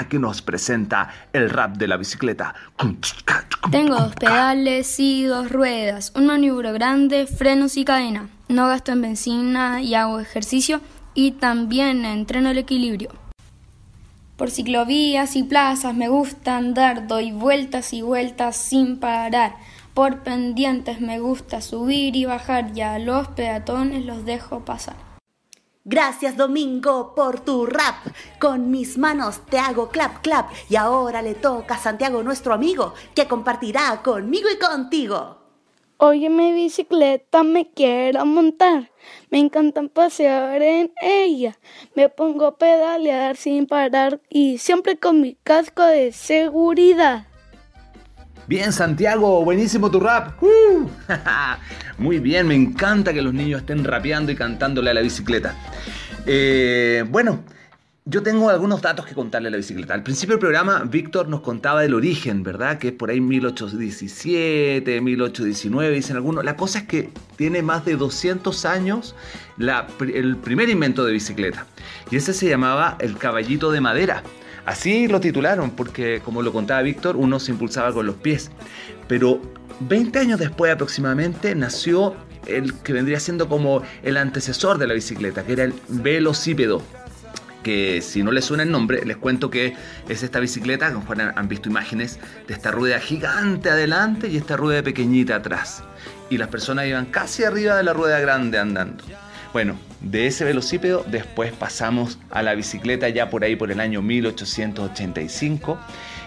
que 0.10 0.20
nos 0.20 0.42
presenta 0.42 1.10
el 1.32 1.50
rap 1.50 1.78
de 1.78 1.88
la 1.88 1.96
bicicleta. 1.96 2.54
Tengo 3.72 3.96
dos 3.96 4.14
pedales 4.16 5.00
y 5.00 5.24
dos 5.24 5.50
ruedas, 5.50 6.12
un 6.18 6.26
maniobro 6.26 6.74
grande, 6.74 7.28
frenos 7.28 7.78
y 7.78 7.86
cadena. 7.86 8.28
No 8.50 8.68
gasto 8.68 8.92
en 8.92 9.02
benzina 9.02 9.82
y 9.82 9.96
hago 9.96 10.20
ejercicio 10.20 10.82
y 11.14 11.32
también 11.32 12.04
entreno 12.04 12.50
el 12.50 12.58
equilibrio. 12.58 13.21
Por 14.42 14.50
ciclovías 14.50 15.36
y 15.36 15.44
plazas 15.44 15.94
me 15.94 16.10
gusta 16.10 16.58
andar, 16.58 17.06
doy 17.06 17.32
vueltas 17.32 17.94
y 17.94 18.02
vueltas 18.02 18.58
sin 18.58 19.00
parar. 19.00 19.56
Por 19.94 20.24
pendientes 20.24 21.00
me 21.00 21.20
gusta 21.20 21.62
subir 21.62 22.16
y 22.16 22.26
bajar 22.26 22.72
y 22.74 22.82
a 22.82 22.98
los 22.98 23.28
peatones 23.28 24.04
los 24.04 24.26
dejo 24.26 24.66
pasar. 24.66 24.96
Gracias 25.86 26.38
Domingo 26.38 27.14
por 27.14 27.42
tu 27.42 27.68
rap. 27.68 27.98
Con 28.40 28.72
mis 28.72 28.98
manos 28.98 29.42
te 29.48 29.60
hago 29.60 29.90
clap 29.90 30.24
clap 30.24 30.50
y 30.68 30.76
ahora 30.76 31.22
le 31.22 31.36
toca 31.36 31.76
a 31.76 31.78
Santiago 31.78 32.24
nuestro 32.24 32.56
amigo 32.56 32.96
que 33.14 33.28
compartirá 33.28 34.02
conmigo 34.02 34.48
y 34.52 34.58
contigo. 34.58 35.41
Hoy 36.04 36.26
en 36.26 36.36
mi 36.36 36.52
bicicleta 36.52 37.44
me 37.44 37.70
quiero 37.70 38.26
montar. 38.26 38.90
Me 39.30 39.38
encanta 39.38 39.84
pasear 39.84 40.60
en 40.64 40.92
ella. 41.00 41.60
Me 41.96 42.10
pongo 42.10 42.48
a 42.48 42.58
pedalear 42.58 43.38
sin 43.38 43.68
parar 43.68 44.20
y 44.28 44.58
siempre 44.58 44.98
con 44.98 45.22
mi 45.22 45.38
casco 45.44 45.84
de 45.86 46.12
seguridad. 46.12 47.28
Bien, 48.48 48.74
Santiago, 48.74 49.46
buenísimo 49.46 49.92
tu 49.92 50.00
rap. 50.00 50.42
¡Uh! 50.44 50.90
Muy 52.00 52.18
bien, 52.18 52.48
me 52.48 52.56
encanta 52.56 53.14
que 53.14 53.22
los 53.22 53.36
niños 53.36 53.60
estén 53.60 53.84
rapeando 53.84 54.32
y 54.32 54.36
cantándole 54.36 54.90
a 54.90 54.96
la 54.96 55.02
bicicleta. 55.02 55.54
Eh, 56.26 57.06
bueno, 57.10 57.44
yo 58.06 58.24
tengo 58.24 58.50
algunos 58.50 58.82
datos 58.82 59.06
que 59.06 59.14
contarle 59.14 59.50
a 59.50 59.52
la 59.52 59.58
bicicleta. 59.58 59.94
Al 59.94 60.02
principio 60.02 60.34
del 60.34 60.40
programa, 60.40 60.84
Víctor 60.86 61.28
nos 61.28 61.42
contaba 61.42 61.82
del 61.82 61.94
origen, 61.94 62.42
¿verdad? 62.42 62.80
Que 62.80 62.88
es 62.88 62.94
por 62.94 63.12
ahí 63.12 63.22
1817, 63.22 65.02
1819, 65.02 65.96
dicen 65.96 66.16
algunos. 66.16 66.44
La 66.44 66.56
cosa 66.56 66.80
es 66.80 66.86
que 66.86 67.12
tiene 67.36 67.62
más 67.62 67.86
de 67.86 67.96
200 67.98 68.66
años 68.66 69.16
el 69.60 70.36
primer 70.38 70.70
invento 70.70 71.06
de 71.06 71.12
bicicleta. 71.14 71.68
Y 72.10 72.16
ese 72.16 72.34
se 72.34 72.50
llamaba 72.50 72.98
el 73.00 73.18
caballito 73.18 73.72
de 73.72 73.82
madera. 73.82 74.24
Así 74.66 75.08
lo 75.08 75.20
titularon, 75.20 75.72
porque 75.72 76.22
como 76.26 76.42
lo 76.42 76.52
contaba 76.52 76.82
Víctor, 76.82 77.18
uno 77.18 77.40
se 77.40 77.52
impulsaba 77.52 77.94
con 77.94 78.08
los 78.08 78.16
pies. 78.16 78.50
Pero 79.08 79.40
20 79.82 80.18
años 80.18 80.40
después 80.40 80.74
aproximadamente 80.74 81.54
nació 81.54 82.16
el 82.48 82.74
que 82.80 82.94
vendría 82.94 83.20
siendo 83.20 83.48
como 83.48 83.84
el 84.02 84.18
antecesor 84.18 84.80
de 84.80 84.88
la 84.88 84.96
bicicleta, 84.96 85.44
que 85.44 85.54
era 85.54 85.66
el 85.66 85.76
velocípedo 85.88 86.82
que 87.64 88.02
si 88.02 88.24
no 88.24 88.32
les 88.32 88.46
suena 88.46 88.64
el 88.64 88.72
nombre, 88.72 89.06
les 89.06 89.18
cuento 89.18 89.50
que 89.50 89.76
es 90.10 90.24
esta 90.24 90.40
bicicleta, 90.40 90.88
a 90.88 90.92
lo 90.92 91.00
mejor 91.02 91.22
han- 91.22 91.48
visto 91.48 91.70
imágenes 91.70 92.20
de 92.48 92.54
esta 92.54 92.72
rueda 92.72 93.00
gigante 93.00 93.70
adelante 93.70 94.28
y 94.30 94.38
esta 94.38 94.58
rueda 94.58 94.82
pequeñita 94.84 95.36
atrás. 95.36 95.84
Y 96.30 96.38
las 96.38 96.48
personas 96.48 96.86
iban 96.88 97.06
casi 97.06 97.44
arriba 97.44 97.76
de 97.76 97.84
la 97.84 97.94
rueda 97.94 98.20
grande 98.20 98.58
andando. 98.60 99.04
Bueno, 99.54 99.76
de 100.00 100.28
ese 100.28 100.46
velocípedo 100.46 101.04
después 101.12 101.52
pasamos 101.52 102.18
a 102.30 102.42
la 102.42 102.56
bicicleta 102.56 103.10
ya 103.10 103.30
por 103.30 103.44
ahí 103.44 103.58
por 103.58 103.70
el 103.70 103.82
año 103.82 104.02
1885 104.02 105.78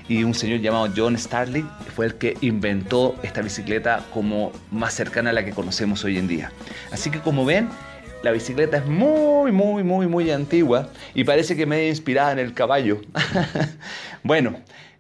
y 0.09 0.23
un 0.25 0.35
señor 0.35 0.61
llamado 0.61 0.91
John 0.95 1.17
Starley 1.19 1.64
fue 1.97 2.05
el 2.07 2.14
que 2.17 2.37
inventó 2.43 3.17
esta 3.23 3.41
bicicleta 3.41 4.05
como 4.12 4.53
más 4.71 4.93
cercana 4.93 5.31
a 5.31 5.33
la 5.33 5.45
que 5.45 5.53
conocemos 5.53 6.05
hoy 6.05 6.19
en 6.19 6.29
día. 6.29 6.53
Así 6.93 7.11
que 7.11 7.21
como 7.21 7.47
ven, 7.47 7.69
la 8.25 8.33
bicicleta 8.33 8.78
es 8.78 8.87
muy, 8.87 9.52
muy, 9.52 9.85
muy, 9.85 10.07
muy 10.07 10.31
antigua 10.31 10.88
y 11.14 11.25
parece 11.25 11.54
que 11.54 11.66
me 11.66 11.81
he 11.81 11.88
inspirada 11.88 12.33
en 12.33 12.38
el 12.38 12.54
caballo. 12.54 13.02
bueno, 14.23 14.57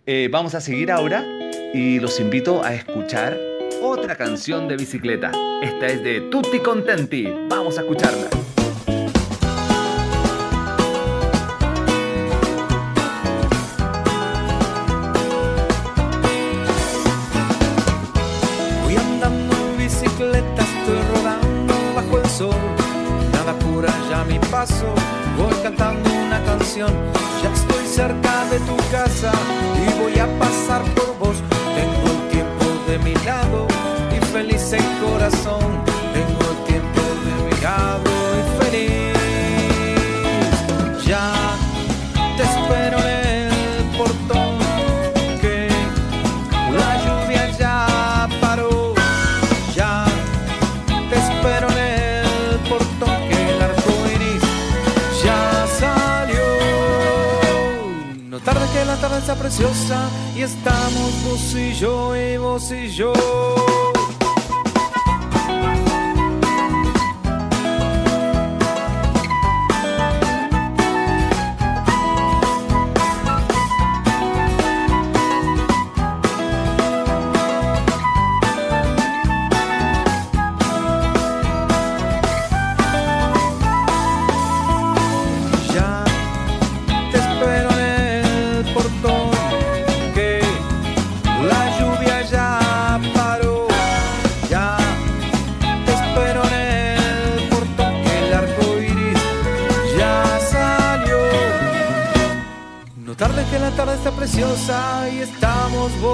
eh, 0.06 0.28
vamos 0.30 0.54
a 0.54 0.60
seguir 0.60 0.92
ahora 0.92 1.24
y 1.72 1.98
los 2.00 2.20
invito 2.20 2.62
a 2.62 2.74
escuchar 2.74 3.36
otra 3.82 4.16
canción 4.16 4.68
de 4.68 4.76
bicicleta. 4.76 5.32
Esta 5.62 5.86
es 5.86 6.04
de 6.04 6.20
Tutti 6.30 6.58
Contenti. 6.58 7.26
Vamos 7.48 7.78
a 7.78 7.80
escucharla. 7.80 8.43
Corazón. 35.24 35.64
Tengo 36.12 36.46
tiempo 36.66 37.00
lado 37.62 38.10
y 38.38 38.42
feliz. 38.62 39.14
Ya 41.06 41.32
te 42.36 42.42
espero 42.42 42.98
en 42.98 43.26
el 43.26 43.96
portón 43.96 44.58
que 45.40 45.68
la 46.78 46.90
lluvia 47.04 47.50
ya 47.58 48.28
paró, 48.40 48.94
ya 49.74 50.04
te 51.08 51.16
espero 51.16 51.68
en 51.70 51.78
el 51.78 52.58
portón 52.68 53.28
que 53.28 53.36
el 53.52 53.62
arco 53.62 53.92
iris 54.14 54.44
ya 55.24 55.66
salió. 55.80 56.46
No 58.28 58.40
tarde 58.40 58.66
que 58.74 58.84
la 58.84 58.96
tarde 58.96 59.18
está 59.18 59.34
preciosa 59.36 60.08
y 60.36 60.42
estamos 60.42 61.24
vos 61.24 61.54
y 61.54 61.72
yo 61.74 62.16
y 62.16 62.36
vos 62.36 62.70
y 62.72 62.88
yo. 62.88 63.73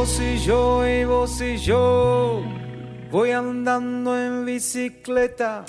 Vos 0.01 0.19
y 0.19 0.39
yo 0.39 0.87
y 0.89 1.05
vos 1.05 1.41
y 1.43 1.59
yo. 1.59 2.43
Voy 3.11 3.33
andando 3.33 4.19
en 4.19 4.47
bicicleta, 4.47 5.65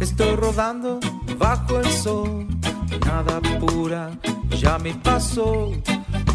estoy 0.00 0.36
rodando 0.36 1.00
bajo 1.36 1.78
el 1.78 1.90
sol. 1.90 2.46
Nada 3.04 3.40
pura, 3.60 4.10
ya 4.58 4.78
mi 4.78 4.94
paso. 4.94 5.72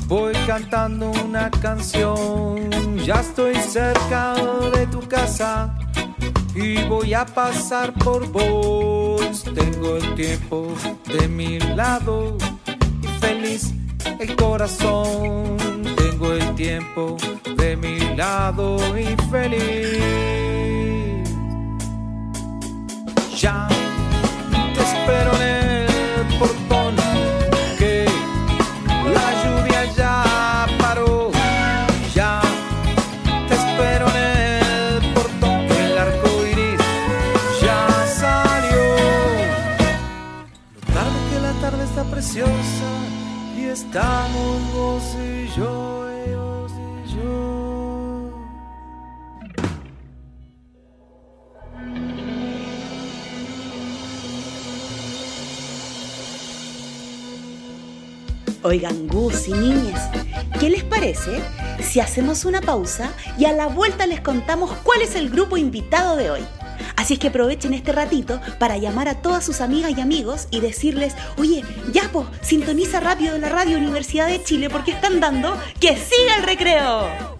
Voy 0.08 0.34
cantando 0.46 1.12
una 1.26 1.50
canción, 1.50 2.69
ya 3.00 3.22
estoy 3.22 3.56
cerca 3.56 4.36
de 4.76 4.86
tu 4.88 5.00
casa 5.08 5.76
y 6.54 6.84
voy 6.84 7.15
a 7.15 7.26
pasar 7.26 7.93
por 7.93 8.28
vos. 8.32 9.43
Tengo 9.56 9.98
el 9.98 10.13
tiempo 10.13 10.72
de 11.08 11.28
mi 11.28 11.60
lado 11.60 12.38
y 13.02 13.08
feliz 13.19 13.74
el 14.19 14.36
corazón. 14.36 15.73
Tengo 16.04 16.34
el 16.34 16.56
tiempo 16.56 17.18
de 17.56 17.78
mi 17.78 17.98
lado 18.18 18.78
y 18.98 19.16
feliz. 19.32 20.00
Ya 23.39 23.70
te 24.76 24.82
espero 24.82 25.34
en 25.38 25.42
el 25.42 25.62
estamos 43.74 44.72
vos 44.72 45.04
y 45.16 45.48
yo, 45.58 46.08
yo. 47.16 48.32
Oigan, 58.62 59.08
Gus 59.08 59.48
y 59.48 59.54
niñas, 59.54 60.10
¿qué 60.60 60.70
les 60.70 60.84
parece 60.84 61.42
si 61.82 62.00
hacemos 62.00 62.46
una 62.46 62.62
pausa 62.62 63.12
y 63.40 63.46
a 63.46 63.54
la 63.54 63.68
vuelta 63.68 64.06
les 64.06 64.22
contamos 64.22 64.70
cuál 64.84 65.02
es 65.02 65.16
el 65.16 65.32
grupo 65.32 65.58
invitado 65.58 66.16
de 66.16 66.30
hoy? 66.30 66.42
Así 66.96 67.14
es 67.14 67.20
que 67.20 67.28
aprovechen 67.28 67.74
este 67.74 67.92
ratito 67.92 68.40
para 68.60 68.78
llamar 68.78 69.08
a 69.08 69.16
todas 69.16 69.46
sus 69.46 69.62
amigas 69.62 69.94
y 69.98 70.02
amigos 70.02 70.48
y 70.52 70.60
decirles, 70.60 71.16
oye, 71.38 71.64
ya 71.92 72.10
po, 72.12 72.28
sintoniza 72.42 73.00
rápido 73.00 73.38
la 73.38 73.50
radio 73.50 73.78
Universidad 73.78 74.28
de 74.28 74.44
Chile 74.44 74.70
porque 74.70 74.92
están 74.92 75.20
dando 75.20 75.58
que 75.80 75.96
siga 75.98 76.38
el 76.38 76.44
recreo. 76.44 77.33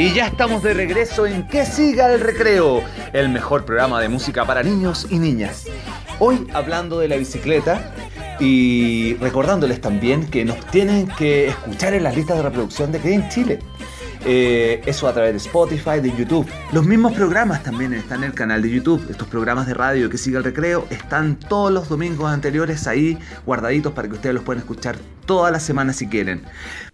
Y 0.00 0.14
ya 0.14 0.28
estamos 0.28 0.62
de 0.62 0.72
regreso 0.72 1.26
en 1.26 1.46
Que 1.46 1.66
siga 1.66 2.10
el 2.10 2.20
recreo, 2.20 2.82
el 3.12 3.28
mejor 3.28 3.66
programa 3.66 4.00
de 4.00 4.08
música 4.08 4.46
para 4.46 4.62
niños 4.62 5.06
y 5.10 5.18
niñas. 5.18 5.66
Hoy 6.18 6.46
hablando 6.54 6.98
de 6.98 7.06
la 7.06 7.18
bicicleta 7.18 7.94
y 8.40 9.16
recordándoles 9.16 9.82
también 9.82 10.26
que 10.30 10.46
nos 10.46 10.58
tienen 10.68 11.06
que 11.06 11.48
escuchar 11.48 11.92
en 11.92 12.04
las 12.04 12.16
listas 12.16 12.38
de 12.38 12.44
reproducción 12.44 12.92
de 12.92 12.98
Que 12.98 13.12
en 13.12 13.28
Chile. 13.28 13.58
Eh, 14.24 14.80
eso 14.86 15.06
a 15.06 15.12
través 15.12 15.32
de 15.32 15.36
Spotify, 15.36 16.00
de 16.00 16.16
YouTube. 16.16 16.48
Los 16.72 16.86
mismos 16.86 17.12
programas 17.12 17.62
también 17.62 17.92
están 17.92 18.20
en 18.20 18.30
el 18.30 18.34
canal 18.34 18.62
de 18.62 18.70
YouTube. 18.70 19.06
Estos 19.10 19.28
programas 19.28 19.66
de 19.66 19.74
radio 19.74 20.08
que 20.08 20.16
sigue 20.16 20.38
el 20.38 20.44
recreo 20.44 20.86
están 20.88 21.36
todos 21.36 21.70
los 21.70 21.90
domingos 21.90 22.32
anteriores 22.32 22.86
ahí 22.86 23.18
guardaditos 23.44 23.92
para 23.92 24.08
que 24.08 24.14
ustedes 24.14 24.34
los 24.34 24.44
puedan 24.44 24.60
escuchar 24.60 24.96
toda 25.30 25.52
la 25.52 25.60
semana 25.60 25.92
si 25.92 26.08
quieren. 26.08 26.42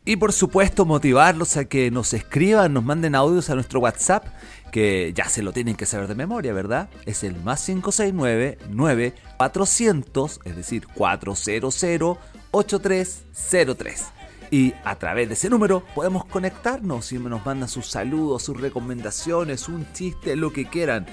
Y 0.05 0.17
por 0.17 0.31
supuesto 0.31 0.85
motivarlos 0.85 1.57
a 1.57 1.65
que 1.65 1.91
nos 1.91 2.13
escriban, 2.13 2.75
nos 2.75 2.85
manden 2.85 3.15
audios 3.15 3.49
a 3.49 3.55
nuestro 3.55 3.81
WhatsApp, 3.81 4.27
que 4.71 5.15
ya 5.15 5.27
se 5.31 5.43
lo 5.43 5.55
tienen 5.55 5.75
que 5.75 5.87
saber 5.87 6.07
de 6.07 6.17
memoria, 6.17 6.53
¿verdad? 6.53 6.91
Es 7.07 7.25
el 7.25 7.35
más 7.37 7.65
569 7.65 8.59
9400, 8.69 10.41
es 10.45 10.55
decir, 10.55 10.87
400 10.87 12.19
8303. 12.51 14.05
Y 14.51 14.75
a 14.85 14.97
través 14.97 15.29
de 15.29 15.35
ese 15.35 15.49
número 15.49 15.83
podemos 15.95 16.27
conectarnos 16.27 17.11
y 17.13 17.19
nos 17.19 17.47
mandan 17.47 17.71
sus 17.71 17.87
saludos, 17.87 18.43
sus 18.43 18.61
recomendaciones, 18.61 19.67
un 19.67 19.91
chiste, 19.95 20.37
lo 20.37 20.53
que 20.53 20.67
quieran. 20.67 21.07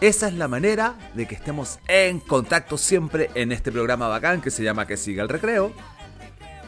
Esa 0.00 0.28
es 0.28 0.34
la 0.34 0.48
manera 0.48 0.94
de 1.12 1.28
que 1.28 1.34
estemos 1.34 1.78
en 1.88 2.20
contacto 2.20 2.78
siempre 2.78 3.28
en 3.34 3.52
este 3.52 3.70
programa 3.70 4.08
bacán 4.08 4.40
que 4.40 4.50
se 4.50 4.62
llama 4.62 4.86
Que 4.86 4.96
siga 4.96 5.22
el 5.22 5.28
recreo. 5.28 5.74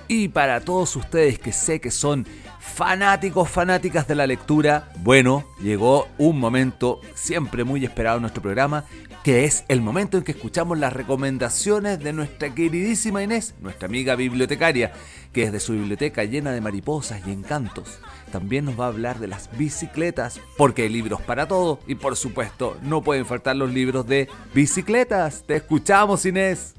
Y 0.09 0.29
para 0.29 0.61
todos 0.61 0.95
ustedes 0.97 1.39
que 1.39 1.53
sé 1.53 1.81
que 1.81 1.91
son 1.91 2.27
fanáticos, 2.61 3.49
fanáticas 3.49 4.07
de 4.07 4.15
la 4.15 4.27
lectura, 4.27 4.91
bueno, 4.99 5.45
llegó 5.61 6.09
un 6.19 6.39
momento 6.39 7.01
siempre 7.15 7.65
muy 7.65 7.85
esperado 7.85 8.17
en 8.17 8.23
nuestro 8.23 8.43
programa, 8.43 8.85
que 9.23 9.45
es 9.45 9.65
el 9.69 9.81
momento 9.81 10.19
en 10.19 10.25
que 10.25 10.33
escuchamos 10.33 10.79
las 10.79 10.93
recomendaciones 10.93 12.01
de 12.01 12.13
nuestra 12.13 12.55
queridísima 12.55 13.23
Inés, 13.23 13.55
nuestra 13.61 13.87
amiga 13.87 14.17
bibliotecaria, 14.17 14.93
que 15.33 15.47
desde 15.47 15.61
su 15.61 15.73
biblioteca 15.73 16.25
llena 16.25 16.53
de 16.53 16.61
mariposas 16.61 17.21
y 17.27 17.33
encantos, 17.33 18.01
también 18.31 18.65
nos 18.65 18.79
va 18.79 18.87
a 18.87 18.89
hablar 18.89 19.19
de 19.19 19.29
las 19.29 19.57
bicicletas, 19.57 20.41
porque 20.57 20.83
hay 20.83 20.89
libros 20.89 21.21
para 21.21 21.47
todo 21.47 21.81
y 21.87 21.95
por 21.95 22.17
supuesto 22.17 22.77
no 22.83 23.03
pueden 23.03 23.27
faltar 23.27 23.57
los 23.57 23.73
libros 23.73 24.07
de 24.07 24.29
bicicletas. 24.55 25.45
Te 25.47 25.57
escuchamos 25.57 26.25
Inés. 26.27 26.75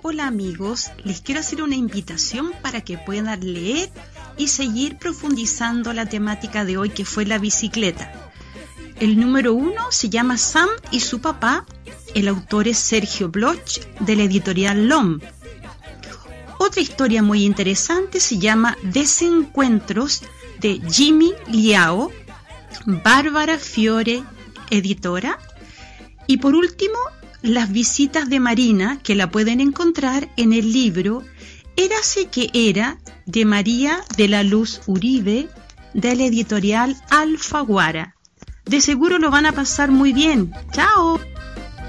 Hola 0.00 0.28
amigos, 0.28 0.92
les 1.02 1.20
quiero 1.20 1.40
hacer 1.40 1.60
una 1.60 1.74
invitación 1.74 2.52
para 2.62 2.82
que 2.82 2.98
puedan 2.98 3.40
leer 3.40 3.90
y 4.36 4.46
seguir 4.46 4.96
profundizando 4.96 5.92
la 5.92 6.06
temática 6.06 6.64
de 6.64 6.76
hoy 6.76 6.90
que 6.90 7.04
fue 7.04 7.26
la 7.26 7.38
bicicleta. 7.38 8.12
El 9.00 9.18
número 9.18 9.54
uno 9.54 9.90
se 9.90 10.08
llama 10.08 10.38
Sam 10.38 10.68
y 10.92 11.00
su 11.00 11.20
papá. 11.20 11.66
El 12.14 12.28
autor 12.28 12.68
es 12.68 12.78
Sergio 12.78 13.28
Bloch 13.28 13.80
de 13.98 14.14
la 14.14 14.22
editorial 14.22 14.86
LOM. 14.86 15.18
Otra 16.58 16.80
historia 16.80 17.20
muy 17.20 17.44
interesante 17.44 18.20
se 18.20 18.38
llama 18.38 18.78
Desencuentros 18.84 20.22
de 20.60 20.80
Jimmy 20.88 21.32
Liao, 21.48 22.12
Bárbara 22.86 23.58
Fiore, 23.58 24.22
editora. 24.70 25.40
Y 26.28 26.36
por 26.36 26.54
último, 26.54 26.98
Las 27.42 27.70
visitas 27.70 28.28
de 28.28 28.40
Marina, 28.40 28.98
que 29.02 29.14
la 29.14 29.30
pueden 29.30 29.60
encontrar 29.60 30.28
en 30.36 30.52
el 30.52 30.72
libro 30.72 31.22
Érase 31.76 32.26
que 32.26 32.50
era 32.52 32.98
de 33.26 33.44
María 33.44 34.00
de 34.16 34.26
la 34.26 34.42
Luz 34.42 34.80
Uribe, 34.86 35.48
de 35.94 36.16
la 36.16 36.24
editorial 36.24 36.96
Alfaguara. 37.10 38.16
De 38.64 38.80
seguro 38.80 39.18
lo 39.18 39.30
van 39.30 39.46
a 39.46 39.52
pasar 39.52 39.90
muy 39.90 40.12
bien. 40.12 40.52
¡Chao! 40.72 41.20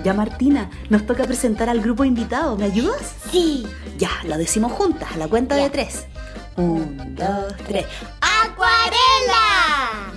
Ya 0.04 0.14
Martina, 0.14 0.70
nos 0.90 1.08
toca 1.08 1.24
presentar 1.24 1.70
al 1.70 1.82
grupo 1.82 2.06
invitado. 2.06 2.56
¿Me 2.56 2.66
ayudas? 2.66 3.16
Sí. 3.32 3.66
Ya, 3.98 4.12
lo 4.26 4.38
decimos 4.38 4.72
juntas, 4.72 5.12
a 5.14 5.18
la 5.18 5.28
cuenta 5.28 5.56
de 5.56 5.70
tres. 5.72 6.06
Un, 6.56 7.16
dos, 7.16 7.54
tres. 7.68 7.86
¡Acuarela! 8.22 10.14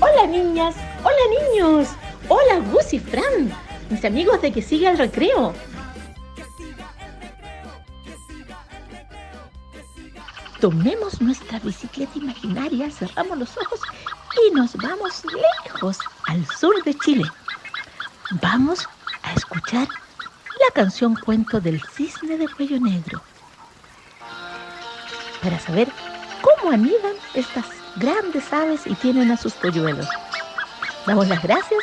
Hola 0.00 0.26
niñas, 0.26 0.74
hola 1.04 1.52
niños, 1.52 1.88
hola 2.28 2.58
Gus 2.72 2.94
y 2.94 2.98
Fran, 2.98 3.52
mis 3.90 4.04
amigos 4.04 4.40
de 4.40 4.52
que 4.52 4.62
sigue 4.62 4.88
el 4.88 4.96
recreo. 4.96 5.52
Tomemos 10.60 11.20
nuestra 11.20 11.58
bicicleta 11.58 12.18
imaginaria, 12.18 12.90
cerramos 12.90 13.38
los 13.38 13.56
ojos 13.56 13.80
y 14.46 14.54
nos 14.54 14.76
vamos 14.76 15.22
lejos 15.24 15.98
al 16.26 16.46
sur 16.46 16.82
de 16.84 16.94
Chile. 16.94 17.24
Vamos 18.42 18.86
a 19.22 19.32
escuchar 19.32 19.88
la 19.88 20.74
canción 20.74 21.16
Cuento 21.16 21.60
del 21.60 21.82
Cisne 21.94 22.36
de 22.36 22.46
Cuello 22.46 22.78
Negro 22.78 23.22
para 25.42 25.58
saber 25.58 25.88
cómo 26.42 26.72
anidan 26.72 27.14
estas 27.34 27.64
grandes 27.96 28.52
aves 28.52 28.86
y 28.86 28.94
tienen 28.94 29.30
a 29.30 29.36
sus 29.36 29.54
polluelos. 29.54 30.06
Damos 31.06 31.28
las 31.28 31.42
gracias 31.42 31.82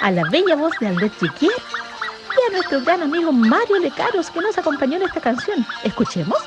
a 0.00 0.10
la 0.10 0.24
bella 0.30 0.56
voz 0.56 0.72
de 0.80 0.88
Albert 0.88 1.14
Chiquier 1.18 1.52
y 1.52 2.50
a 2.50 2.52
nuestro 2.52 2.80
gran 2.80 3.02
amigo 3.02 3.32
Mario 3.32 3.78
Lecaros 3.78 4.30
que 4.30 4.40
nos 4.40 4.56
acompañó 4.56 4.96
en 4.96 5.02
esta 5.02 5.20
canción. 5.20 5.66
Escuchemos. 5.84 6.38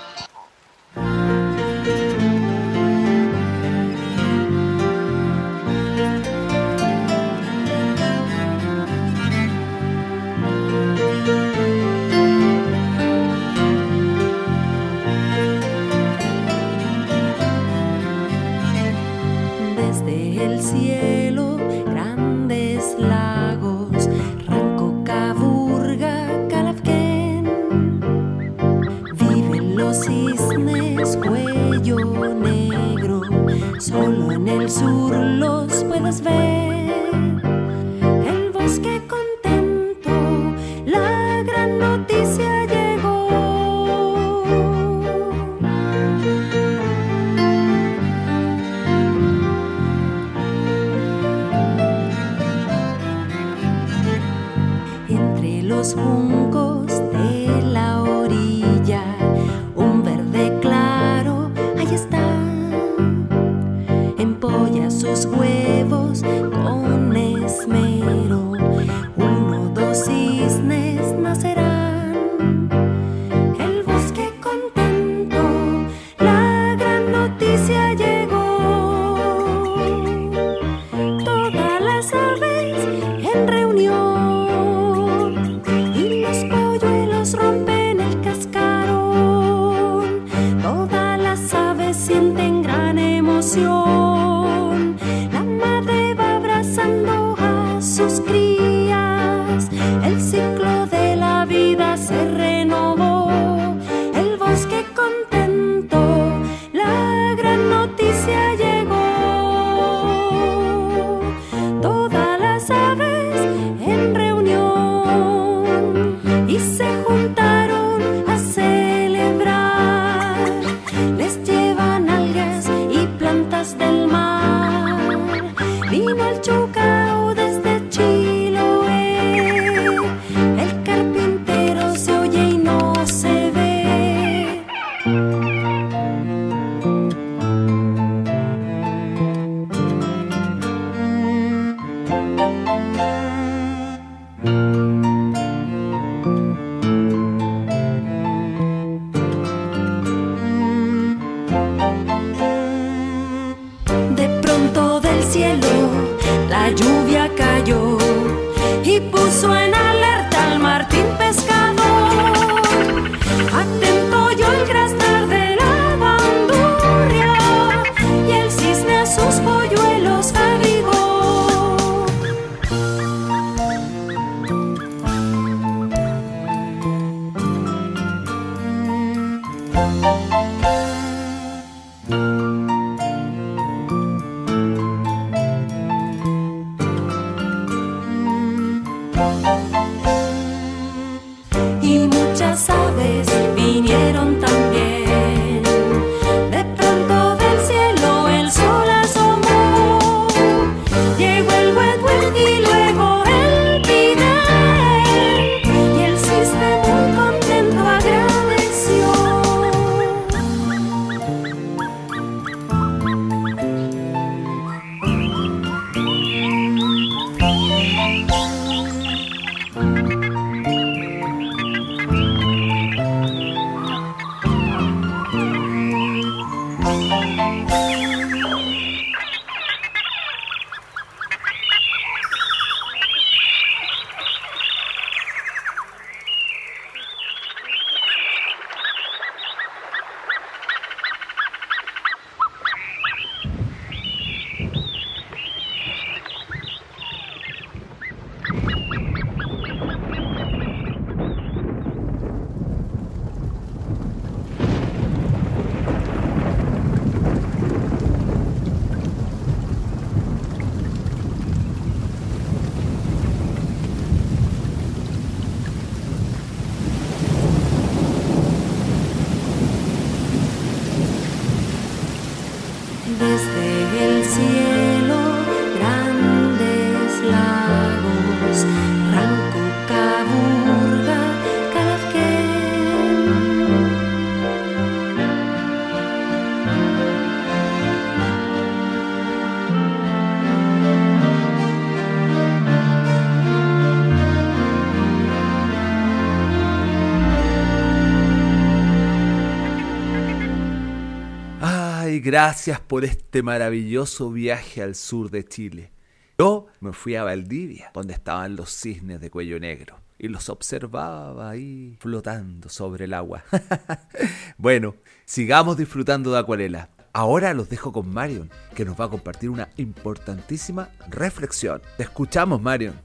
Gracias 302.23 302.79
por 302.79 303.03
este 303.03 303.43
maravilloso 303.43 304.31
viaje 304.31 304.81
al 304.81 304.95
sur 304.95 305.29
de 305.29 305.43
Chile. 305.43 305.91
Yo 306.39 306.67
me 306.79 306.93
fui 306.93 307.17
a 307.17 307.23
Valdivia, 307.25 307.91
donde 307.93 308.13
estaban 308.13 308.55
los 308.55 308.71
cisnes 308.71 309.19
de 309.19 309.29
cuello 309.29 309.59
negro, 309.59 309.99
y 310.17 310.29
los 310.29 310.47
observaba 310.47 311.49
ahí 311.49 311.97
flotando 311.99 312.69
sobre 312.69 313.05
el 313.05 313.13
agua. 313.13 313.43
bueno, 314.57 314.95
sigamos 315.25 315.75
disfrutando 315.75 316.31
de 316.31 316.39
Acuarela. 316.39 316.89
Ahora 317.11 317.53
los 317.53 317.67
dejo 317.67 317.91
con 317.91 318.09
Marion, 318.09 318.49
que 318.73 318.85
nos 318.85 318.97
va 318.97 319.05
a 319.05 319.09
compartir 319.09 319.49
una 319.49 319.67
importantísima 319.75 320.89
reflexión. 321.09 321.81
Te 321.97 322.03
escuchamos, 322.03 322.61
Marion. 322.61 322.95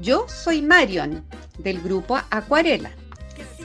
Yo 0.00 0.26
soy 0.28 0.62
Marion, 0.62 1.24
del 1.58 1.80
grupo 1.80 2.16
Acuarela, 2.30 2.92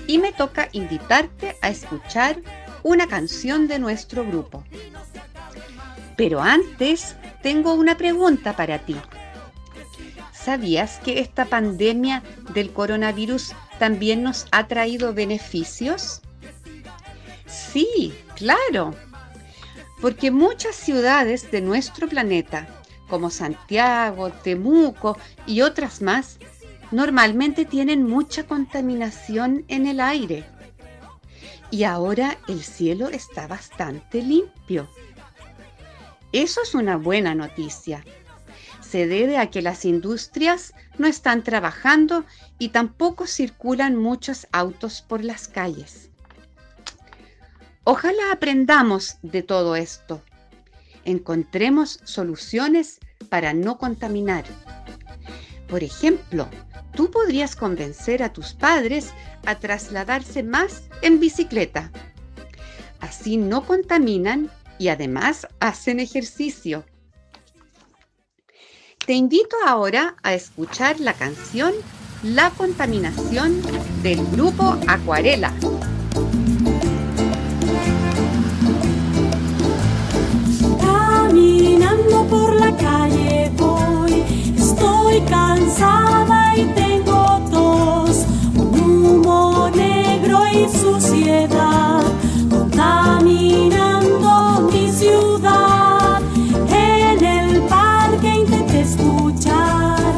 y 0.08 0.18
me 0.18 0.34
toca 0.34 0.68
invitarte 0.72 1.56
a 1.62 1.70
escuchar 1.70 2.42
una 2.84 3.08
canción 3.08 3.67
de 3.67 3.80
nuestro 3.80 4.26
grupo. 4.26 4.63
Pero 6.15 6.41
antes, 6.41 7.15
tengo 7.41 7.74
una 7.74 7.98
pregunta 7.98 8.56
para 8.56 8.80
ti. 8.80 8.96
¿Sabías 10.32 11.00
que 11.00 11.19
esta 11.19 11.46
pandemia 11.46 12.22
del 12.54 12.72
coronavirus 12.72 13.54
también 13.80 14.24
nos 14.24 14.46
ha 14.52 14.67
traído 14.67 15.13
beneficios? 15.13 16.22
Sí, 17.46 18.13
claro. 18.36 18.93
Porque 20.02 20.32
muchas 20.32 20.76
ciudades 20.76 21.50
de 21.50 21.62
nuestro 21.62 22.10
planeta, 22.10 22.67
como 23.08 23.30
Santiago, 23.30 24.32
Temuco 24.32 25.17
y 25.48 25.62
otras 25.62 26.02
más, 26.02 26.39
normalmente 26.91 27.63
tienen 27.63 28.04
mucha 28.04 28.43
contaminación 28.43 29.63
en 29.69 29.88
el 29.88 30.00
aire. 30.02 30.46
Y 31.74 31.86
ahora 31.86 32.38
el 32.48 32.62
cielo 32.62 33.10
está 33.10 33.48
bastante 33.48 34.22
limpio. 34.22 34.88
Eso 36.32 36.62
es 36.62 36.76
una 36.76 36.98
buena 36.98 37.34
noticia. 37.34 38.06
Se 38.80 39.08
debe 39.08 39.40
a 39.40 39.50
que 39.50 39.64
las 39.64 39.84
industrias 39.84 40.76
no 41.00 41.08
están 41.08 41.44
trabajando 41.44 42.26
y 42.60 42.70
tampoco 42.70 43.26
circulan 43.26 43.96
muchos 43.96 44.46
autos 44.52 45.02
por 45.02 45.24
las 45.24 45.48
calles. 45.48 46.12
Ojalá 47.86 48.32
aprendamos 48.32 49.18
de 49.24 49.42
todo 49.42 49.76
esto. 49.76 50.22
Encontremos 51.06 52.02
soluciones 52.04 53.00
para 53.30 53.56
no 53.56 53.80
contaminar. 53.80 54.46
Por 55.74 55.84
ejemplo, 55.84 56.48
tú 56.96 57.10
podrías 57.10 57.56
convencer 57.56 58.22
a 58.22 58.32
tus 58.32 58.54
padres 58.54 59.12
a 59.44 59.58
trasladarse 59.58 60.44
más 60.44 60.84
en 61.02 61.20
bicicleta. 61.20 61.90
Así 63.00 63.38
no 63.38 63.66
contaminan 63.66 64.52
y 64.78 64.90
además 64.90 65.48
hacen 65.60 66.00
ejercicio. 66.00 66.86
Te 69.04 69.14
invito 69.14 69.56
ahora 69.66 70.16
a 70.22 70.36
escuchar 70.36 71.00
la 71.00 71.16
canción 71.16 71.74
La 72.22 72.52
contaminación 72.52 73.60
del 74.04 74.24
grupo 74.28 74.78
Acuarela. 74.88 75.52
Caminando 80.80 82.28
por 82.28 82.56
la 82.58 82.78
calle 82.78 83.52
estoy 85.13 85.30
cansada 85.30 86.58
y 86.58 86.65
tengo 86.73 87.39
tos, 87.52 88.26
un 88.56 89.06
humo 89.06 89.69
negro 89.76 90.39
y 90.52 90.67
suciedad, 90.69 92.02
contaminando 92.49 94.71
mi 94.71 94.91
ciudad. 94.91 96.19
En 96.69 97.23
el 97.23 97.62
parque 97.63 98.39
intenté 98.41 98.82
escuchar 98.82 100.15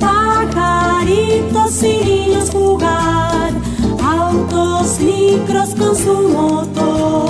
pajaritos 0.00 1.82
y 1.82 2.04
niños 2.04 2.48
jugar, 2.50 3.52
autos, 4.02 4.98
micros 5.00 5.74
con 5.74 5.94
su 5.94 6.30
motor, 6.30 7.27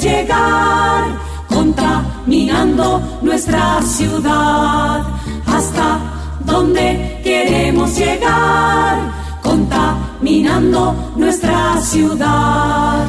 llegar, 0.00 1.04
contaminando 1.48 3.00
nuestra 3.22 3.80
ciudad, 3.82 5.02
hasta 5.46 5.98
donde 6.44 7.20
queremos 7.22 7.96
llegar, 7.96 8.98
contaminando 9.42 10.94
nuestra 11.16 11.80
ciudad. 11.80 13.06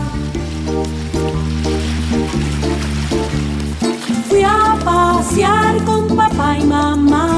Fui 4.29 4.43
a 4.43 4.77
pasear 4.83 5.83
con 5.85 6.15
papá 6.15 6.57
y 6.59 6.65
mamá. 6.65 7.28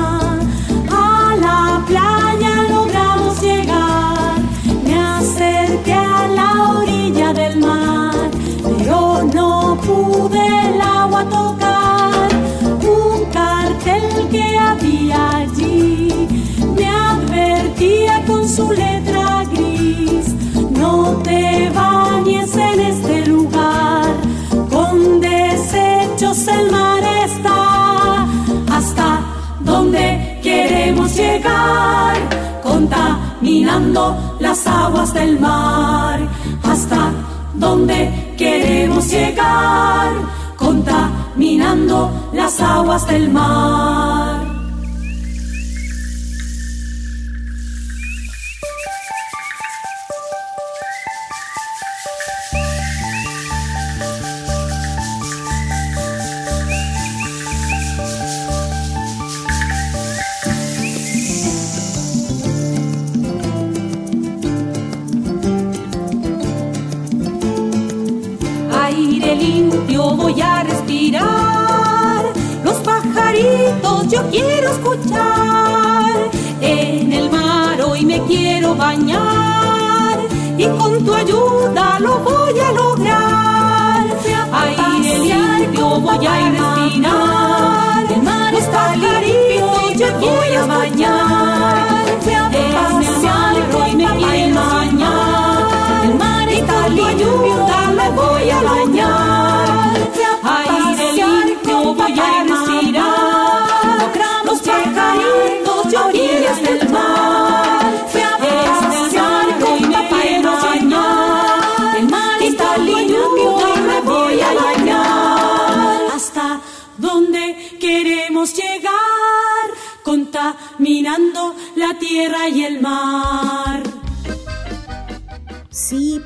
Su 18.56 18.70
letra 18.72 19.44
gris. 19.52 20.36
No 20.72 21.22
te 21.24 21.70
bañes 21.74 22.54
en 22.56 22.80
este 22.82 23.26
lugar, 23.28 24.12
con 24.70 25.22
desechos 25.22 26.48
el 26.48 26.70
mar 26.70 27.02
está. 27.26 28.28
Hasta 28.78 29.20
donde 29.62 30.40
queremos 30.44 31.16
llegar, 31.16 32.18
contaminando 32.62 34.36
las 34.40 34.68
aguas 34.68 35.14
del 35.14 35.40
mar. 35.40 36.20
Hasta 36.64 37.12
donde 37.54 38.34
queremos 38.38 39.10
llegar, 39.10 40.12
contaminando 40.58 42.12
las 42.34 42.60
aguas 42.60 43.08
del 43.08 43.30
mar. 43.30 44.31
Quiero 78.72 78.76
bañar. 78.76 80.20
Y 80.58 80.66
con 80.78 81.04
tu 81.06 81.14
ayuda 81.14 82.00
lo 82.00 82.20
voy 82.20 82.60
a 82.60 82.72
lograr. 82.72 84.06
Aire 84.54 85.20
limpio 85.20 86.00
voy 86.00 86.26
a 86.26 86.50
respirar. 86.50 87.41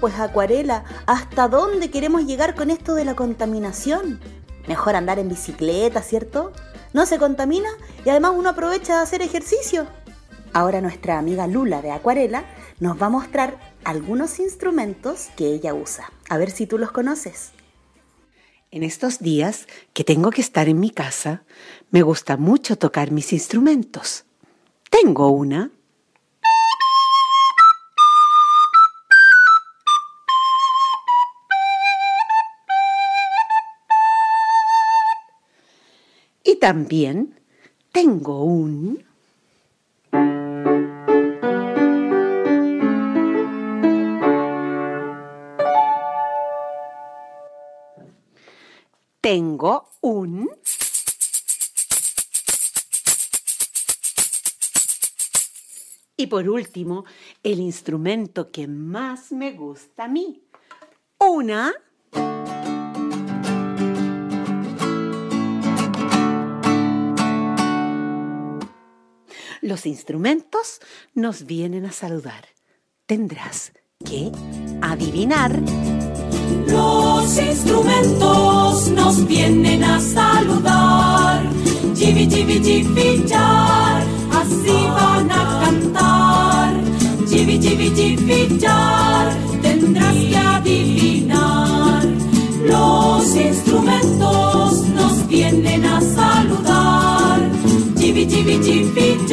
Pues 0.06 0.20
acuarela, 0.20 0.84
¿hasta 1.08 1.48
dónde 1.48 1.90
queremos 1.90 2.28
llegar 2.28 2.54
con 2.54 2.70
esto 2.70 2.94
de 2.94 3.06
la 3.06 3.16
contaminación? 3.16 4.20
Mejor 4.68 4.96
andar 4.96 5.18
en 5.18 5.30
bicicleta, 5.30 6.04
¿cierto? 6.04 6.54
No 6.94 7.08
se 7.08 7.18
contamina 7.18 7.70
y 8.06 8.10
además 8.10 8.34
uno 8.36 8.50
aprovecha 8.50 8.98
de 8.98 9.02
hacer 9.02 9.24
ejercicio. 9.24 9.88
Ahora 10.54 10.80
nuestra 10.80 11.18
amiga 11.18 11.48
Lula 11.48 11.82
de 11.82 11.90
Acuarela 11.90 12.46
nos 12.80 13.02
va 13.02 13.08
a 13.08 13.10
mostrar 13.10 13.58
algunos 13.84 14.38
instrumentos 14.38 15.30
que 15.36 15.48
ella 15.48 15.74
usa. 15.74 16.12
A 16.30 16.38
ver 16.38 16.52
si 16.52 16.68
tú 16.68 16.78
los 16.78 16.92
conoces. 16.92 17.50
En 18.70 18.84
estos 18.84 19.18
días 19.18 19.66
que 19.94 20.04
tengo 20.04 20.30
que 20.30 20.42
estar 20.42 20.70
en 20.70 20.80
mi 20.80 20.92
casa, 20.92 21.46
me 21.90 22.04
gusta 22.04 22.38
mucho 22.38 22.78
tocar 22.78 23.10
mis 23.10 23.34
instrumentos. 23.34 24.26
Tengo 24.92 25.30
una. 25.30 25.72
También 36.66 37.40
tengo 37.92 38.44
un... 38.44 39.06
Tengo 49.22 49.92
un... 50.02 50.50
Y 56.18 56.26
por 56.26 56.50
último, 56.50 57.06
el 57.44 57.60
instrumento 57.60 58.52
que 58.52 58.68
más 58.68 59.32
me 59.32 59.52
gusta 59.52 60.06
a 60.06 60.08
mí. 60.08 60.42
Una... 61.20 61.72
Los 69.66 69.88
instrumentos 69.88 70.80
nos 71.16 71.48
vienen 71.48 71.88
a 71.88 71.92
saludar. 71.92 72.46
Tendrás 73.08 73.74
que 74.06 74.32
adivinar. 74.80 75.60
Los 76.68 77.36
instrumentos 77.40 78.90
nos 78.90 79.26
vienen 79.26 79.84
a 79.84 80.00
saludar. 80.00 81.50
Chibi, 81.96 82.28
chibi, 82.28 82.62
chibi, 82.62 83.26
char, 83.26 84.04
así 84.34 84.78
van 84.98 85.32
a 85.32 85.62
cantar. 85.64 86.74
Chibi, 87.28 87.60
chibi, 87.60 87.92
chibi, 87.96 88.60
char, 88.60 89.34
tendrás 89.64 90.14
que 90.14 90.38
adivinar. 90.38 92.06
Los 92.68 93.36
instrumentos 93.36 94.88
nos 94.90 95.28
vienen 95.28 95.86
a 95.86 96.00
saludar. 96.02 96.86
Chibi, 97.98 98.28
chibi, 98.28 98.60
chibi, 98.62 99.25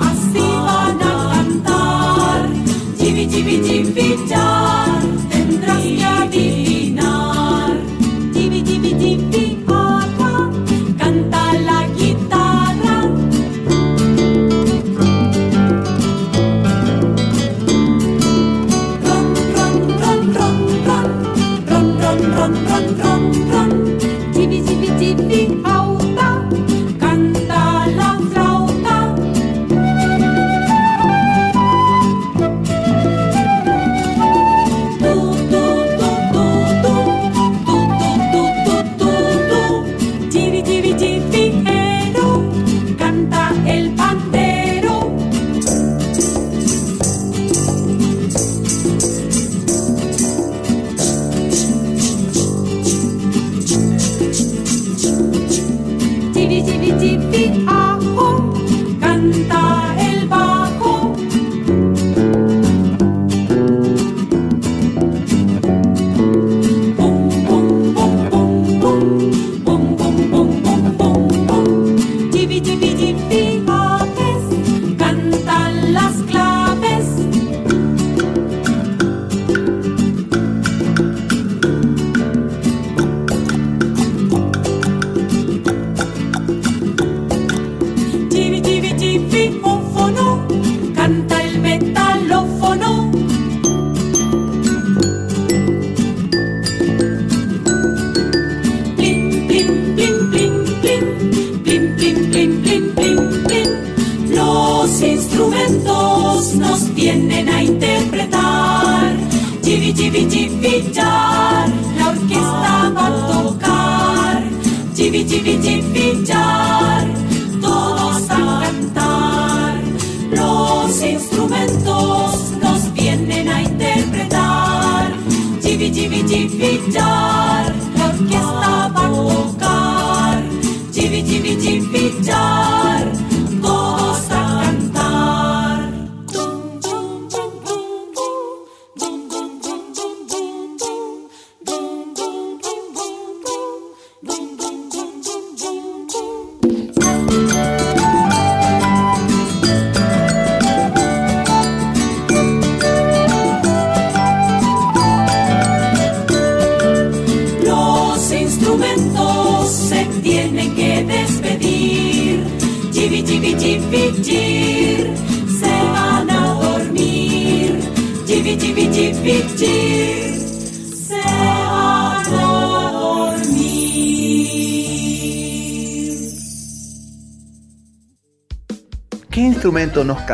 Astiva 0.00 0.60
pada 0.64 1.12
Kantar 1.32 2.40
Cibi 2.98 3.24
cibi 3.30 3.54
cibi 3.64 4.06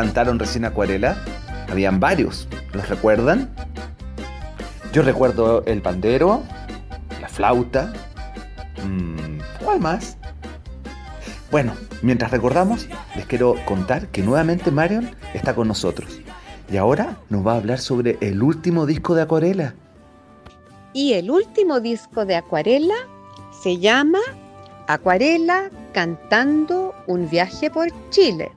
cantaron 0.01 0.39
recién 0.39 0.65
Acuarela? 0.65 1.15
Habían 1.69 1.99
varios, 1.99 2.47
¿los 2.73 2.89
recuerdan? 2.89 3.49
Yo 4.93 5.03
recuerdo 5.03 5.63
el 5.65 5.81
pandero, 5.81 6.41
la 7.21 7.29
flauta. 7.29 7.93
mm, 8.83 9.63
¿Cuál 9.63 9.79
más? 9.79 10.17
Bueno, 11.51 11.73
Mientras 12.01 12.31
recordamos, 12.31 12.87
les 13.15 13.25
quiero 13.27 13.55
contar 13.65 14.07
que 14.07 14.23
nuevamente 14.23 14.71
Marion 14.71 15.11
está 15.35 15.53
con 15.53 15.67
nosotros. 15.67 16.19
Y 16.71 16.77
ahora 16.77 17.17
nos 17.29 17.45
va 17.45 17.53
a 17.53 17.57
hablar 17.57 17.77
sobre 17.77 18.17
el 18.21 18.41
último 18.41 18.87
disco 18.87 19.13
de 19.13 19.21
Acuarela. 19.21 19.75
Y 20.93 21.13
el 21.13 21.29
último 21.29 21.79
disco 21.79 22.25
de 22.25 22.35
Acuarela 22.35 22.95
se 23.61 23.77
llama 23.77 24.19
Acuarela 24.87 25.69
cantando 25.93 26.95
un 27.05 27.29
viaje 27.29 27.69
por 27.69 27.87
Chile. 28.09 28.51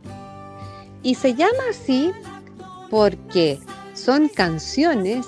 Y 1.05 1.15
se 1.15 1.35
llama 1.35 1.63
así 1.71 2.11
porque 2.91 3.61
son 3.93 4.29
canciones 4.29 5.27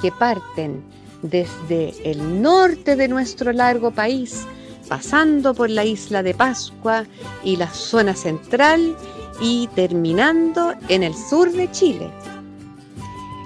que 0.00 0.12
parten 0.12 0.82
desde 1.22 1.92
el 2.08 2.40
norte 2.40 2.94
de 2.94 3.08
nuestro 3.08 3.52
largo 3.52 3.90
país, 3.90 4.46
pasando 4.88 5.54
por 5.54 5.70
la 5.70 5.84
isla 5.84 6.22
de 6.22 6.34
Pascua 6.34 7.04
y 7.42 7.56
la 7.56 7.68
zona 7.68 8.14
central 8.14 8.96
y 9.40 9.66
terminando 9.74 10.72
en 10.88 11.02
el 11.02 11.14
sur 11.14 11.50
de 11.50 11.68
Chile. 11.72 12.08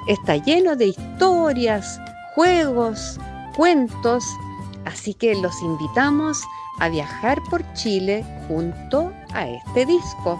Está 0.08 0.36
lleno 0.36 0.76
de 0.76 0.88
historias, 0.88 1.98
juegos, 2.34 3.18
cuentos, 3.56 4.24
así 4.84 5.14
que 5.14 5.34
los 5.36 5.60
invitamos 5.62 6.42
a 6.80 6.90
viajar 6.90 7.40
por 7.48 7.62
Chile 7.72 8.24
junto 8.48 9.10
a 9.32 9.48
este 9.48 9.86
disco. 9.86 10.38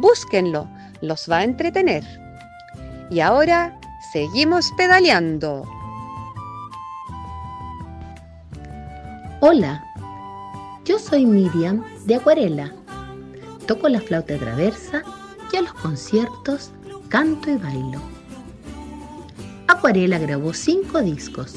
Búsquenlo, 0.00 0.68
los 1.00 1.28
va 1.28 1.38
a 1.38 1.44
entretener. 1.44 2.04
Y 3.10 3.18
ahora 3.18 3.76
seguimos 4.12 4.70
pedaleando. 4.76 5.64
Hola, 9.40 9.84
yo 10.84 11.00
soy 11.00 11.26
Miriam 11.26 11.82
de 12.06 12.14
Acuarela. 12.14 12.72
Toco 13.66 13.88
la 13.88 14.00
flauta 14.00 14.38
traversa 14.38 15.02
y 15.52 15.56
a 15.56 15.62
los 15.62 15.74
conciertos 15.74 16.70
canto 17.08 17.50
y 17.50 17.56
bailo. 17.56 18.00
Acuarela 19.66 20.20
grabó 20.20 20.54
cinco 20.54 21.00
discos. 21.02 21.56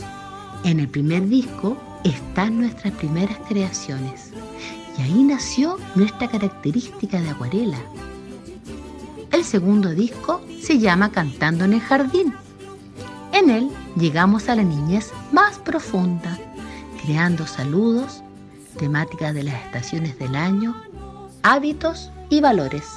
En 0.64 0.80
el 0.80 0.90
primer 0.90 1.28
disco 1.28 1.78
están 2.04 2.58
nuestras 2.58 2.94
primeras 2.96 3.38
creaciones 3.48 4.32
y 4.98 5.02
ahí 5.04 5.24
nació 5.24 5.78
nuestra 5.94 6.28
característica 6.28 7.22
de 7.22 7.30
acuarela. 7.30 7.78
El 9.32 9.46
segundo 9.46 9.90
disco 9.90 10.42
se 10.62 10.78
llama 10.78 11.12
Cantando 11.12 11.64
en 11.64 11.74
el 11.74 11.80
Jardín. 11.80 12.34
En 13.32 13.50
él 13.50 13.70
llegamos 13.96 14.50
a 14.50 14.56
la 14.56 14.64
niñez 14.64 15.12
más 15.32 15.58
profunda, 15.58 16.38
creando 17.02 17.48
saludos, 17.48 18.22
temáticas 18.78 19.34
de 19.34 19.44
las 19.44 19.56
estaciones 19.66 20.20
del 20.20 20.36
año, 20.36 20.76
hábitos 21.44 22.12
y 22.30 22.42
valores. 22.42 22.90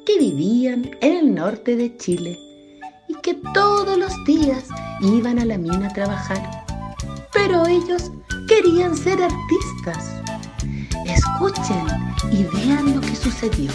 que 0.04 0.18
vivían 0.18 0.90
en 1.02 1.18
el 1.18 1.36
norte 1.36 1.76
de 1.76 1.96
Chile 1.98 2.40
y 3.08 3.14
que 3.22 3.36
todos 3.54 3.96
los 4.00 4.12
días 4.26 4.64
iban 5.02 5.38
a 5.38 5.46
la 5.46 5.60
mina 5.60 5.90
a 5.90 5.94
trabajar. 5.94 6.66
Pero 7.32 7.68
ellos 7.68 8.12
querían 8.48 8.98
ser 8.98 9.20
artistas. 9.22 10.12
Escuchen 11.06 11.86
y 12.32 12.46
vean 12.46 12.96
lo 12.96 13.02
que 13.02 13.16
sucedió. 13.16 13.70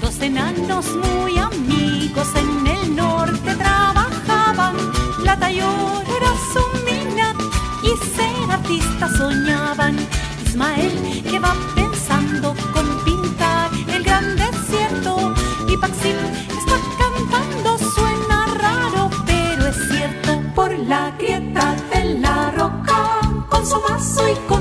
Dos 0.00 0.18
enanos 0.20 0.86
muy 0.96 1.38
amigos 1.38 2.28
en 2.34 2.66
el 2.66 2.96
norte 2.96 3.54
trabajaban. 3.54 4.76
Plata 5.22 5.52
y 5.52 5.60
oro 5.60 6.02
era 6.16 6.32
su 6.52 6.84
mina 6.84 7.34
y 7.82 7.90
ser 8.16 8.50
artistas 8.50 9.16
soñaban. 9.18 9.96
Ismael 10.46 11.22
que 11.30 11.38
va 11.38 11.54
pensando 11.74 12.54
con 12.72 12.86
pintar 13.04 13.70
el 13.94 14.02
gran 14.02 14.36
desierto 14.36 15.34
y 15.68 15.76
Paxim 15.76 16.16
está 16.58 16.76
cantando 16.98 17.78
suena 17.94 18.46
raro 18.58 19.10
pero 19.26 19.68
es 19.68 19.76
cierto 19.90 20.42
por 20.54 20.76
la 20.78 21.12
grieta 21.18 21.76
de 21.92 22.14
la 22.14 22.50
roca 22.52 23.20
con 23.48 23.64
su 23.64 23.80
mazo 23.88 24.28
y 24.28 24.34
con 24.48 24.59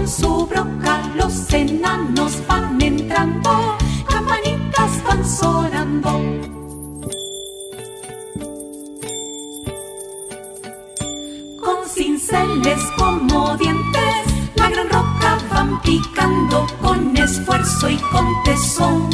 esfuerzo 17.79 17.89
y 17.89 17.97
con 18.11 18.43
tesón 18.43 19.09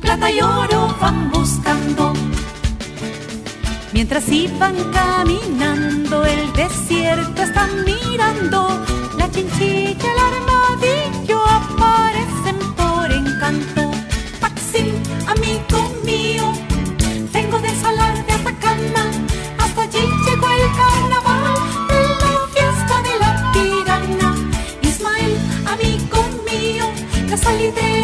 plata 0.00 0.30
y 0.30 0.40
oro 0.40 0.94
van 1.00 1.30
buscando 1.30 2.12
Mientras 3.92 4.28
iban 4.28 4.76
caminando, 4.92 6.24
el 6.24 6.52
desierto 6.52 7.42
están 7.42 7.84
mirando. 7.84 8.68
La 9.16 9.28
chinchilla, 9.30 10.08
el 10.12 10.18
armadillo 10.30 11.42
aparecen 11.44 12.58
por 12.76 13.10
encanto. 13.10 13.90
Paxim, 14.40 14.92
amigo 15.26 15.90
mío, 16.04 16.52
vengo 17.32 17.58
de 17.58 17.70
Salar 17.80 18.24
de 18.26 18.32
Atacama. 18.34 19.04
Hasta 19.58 19.82
allí 19.82 20.06
llegó 20.26 20.48
el 20.48 20.70
carnaval 20.76 21.18
de 27.74 27.97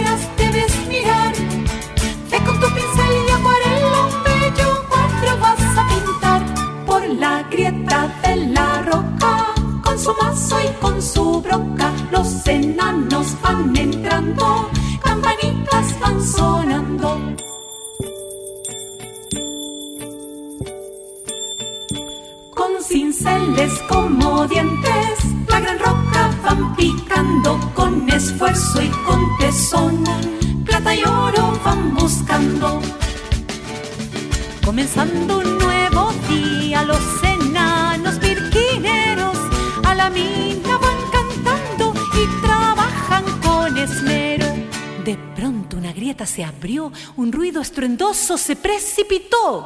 grieta 46.04 46.26
se 46.26 46.44
abrió, 46.44 46.92
un 47.16 47.32
ruido 47.32 47.62
estruendoso 47.62 48.36
se 48.36 48.56
precipitó. 48.56 49.64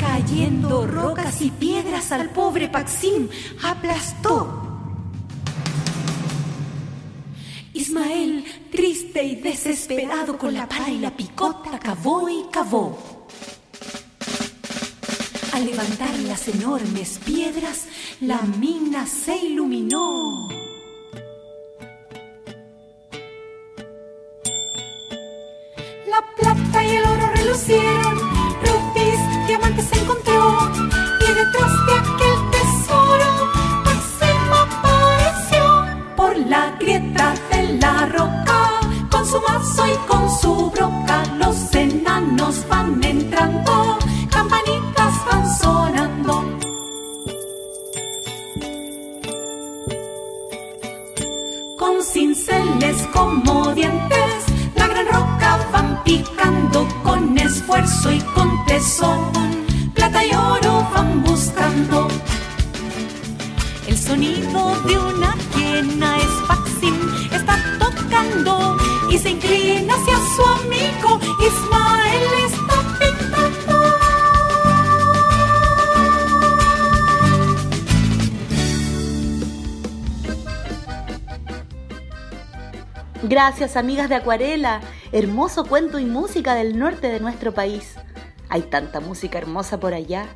Cayendo 0.00 0.84
rocas 0.84 1.40
y 1.40 1.52
piedras 1.52 2.10
al 2.10 2.30
pobre 2.30 2.68
Paxim 2.68 3.28
aplastó. 3.62 4.62
Ismael, 7.72 8.44
triste 8.72 9.22
y 9.22 9.36
desesperado 9.36 10.36
con 10.36 10.52
la 10.52 10.68
pala 10.68 10.88
y 10.90 10.98
la 10.98 11.16
picota, 11.16 11.78
cavó 11.78 12.28
y 12.28 12.46
cavó. 12.50 13.28
Al 15.52 15.66
levantar 15.66 16.18
las 16.26 16.48
enormes 16.48 17.20
piedras, 17.24 17.86
la 18.20 18.42
mina 18.42 19.06
se 19.06 19.36
iluminó. 19.36 20.48
La 26.14 26.22
plata 26.36 26.84
y 26.84 26.90
el 26.96 27.04
oro 27.06 27.26
relucieron, 27.34 28.18
rubíes, 28.62 29.20
diamantes 29.48 29.84
se 29.86 29.98
encontró, 29.98 30.70
y 31.20 31.32
detrás 31.40 31.72
de 31.86 31.92
aquel 32.02 32.50
tesoro, 32.54 33.30
Maximo 33.84 34.54
apareció. 34.66 35.64
Por 36.14 36.36
la 36.36 36.70
grieta 36.78 37.34
de 37.50 37.78
la 37.80 38.06
roca, 38.06 38.60
con 39.10 39.26
su 39.26 39.40
mazo 39.40 39.86
y 39.88 39.96
con 40.06 40.30
su 40.38 40.70
broca, 40.70 41.24
los 41.36 41.74
enanos 41.74 42.64
van 42.68 43.02
entrando, 43.02 43.98
campanitas 44.30 45.14
van 45.28 45.58
sonando. 45.58 46.58
Con 51.76 52.02
cinceles 52.04 53.08
como 53.12 53.74
dientes, 53.74 54.43
picando 56.04 56.86
con 57.02 57.36
esfuerzo 57.38 58.12
y 58.12 58.20
con 58.20 58.64
tesón, 58.66 59.32
plata 59.94 60.24
y 60.24 60.34
oro 60.34 60.86
van 60.94 61.22
buscando. 61.22 62.08
El 63.86 63.98
sonido 63.98 64.74
de 64.86 64.98
una 64.98 65.34
hiena 65.56 66.16
es 66.18 66.30
Paxim, 66.48 66.94
está 67.32 67.58
tocando 67.78 68.76
y 69.10 69.18
se 69.18 69.30
inclina 69.30 69.94
hacia 69.94 70.16
su 70.34 70.42
amigo. 70.62 71.20
Ismael 71.40 72.22
está 72.46 72.76
pintando. 72.98 73.94
Gracias 83.22 83.76
amigas 83.76 84.08
de 84.08 84.16
Acuarela, 84.16 84.80
hermoso 85.14 85.64
cuento 85.64 86.00
y 86.00 86.04
música 86.04 86.56
del 86.56 86.76
norte 86.76 87.08
de 87.08 87.20
nuestro 87.20 87.54
país. 87.54 87.94
Hay 88.48 88.62
tanta 88.62 88.98
música 88.98 89.38
hermosa 89.38 89.78
por 89.78 89.94
allá. 89.94 90.26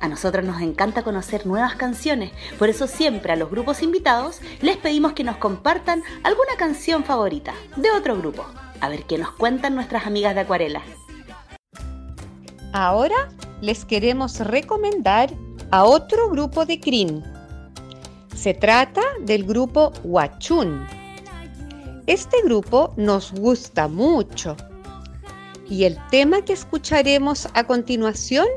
A 0.00 0.08
nosotros 0.08 0.44
nos 0.44 0.60
encanta 0.62 1.04
conocer 1.04 1.46
nuevas 1.46 1.76
canciones, 1.76 2.32
por 2.58 2.68
eso 2.68 2.88
siempre 2.88 3.32
a 3.32 3.36
los 3.36 3.52
grupos 3.52 3.82
invitados 3.82 4.40
les 4.62 4.76
pedimos 4.78 5.12
que 5.12 5.22
nos 5.22 5.36
compartan 5.36 6.02
alguna 6.24 6.56
canción 6.58 7.04
favorita 7.04 7.54
de 7.76 7.92
otro 7.92 8.16
grupo. 8.16 8.44
A 8.80 8.88
ver 8.88 9.04
qué 9.04 9.16
nos 9.16 9.30
cuentan 9.30 9.76
nuestras 9.76 10.04
amigas 10.08 10.34
de 10.34 10.40
Acuarela. 10.40 10.82
Ahora 12.72 13.28
les 13.60 13.84
queremos 13.84 14.40
recomendar 14.40 15.30
a 15.70 15.84
otro 15.84 16.28
grupo 16.30 16.66
de 16.66 16.80
CRIN. 16.80 17.22
Se 18.34 18.54
trata 18.54 19.02
del 19.20 19.44
grupo 19.44 19.92
Huachún. 20.02 20.99
Este 22.10 22.42
grupo 22.42 22.92
nos 22.96 23.30
gusta 23.30 23.86
mucho 23.86 24.56
y 25.68 25.84
el 25.84 25.96
tema 26.10 26.44
que 26.44 26.54
escucharemos 26.54 27.46
a 27.54 27.62
continuación 27.68 28.48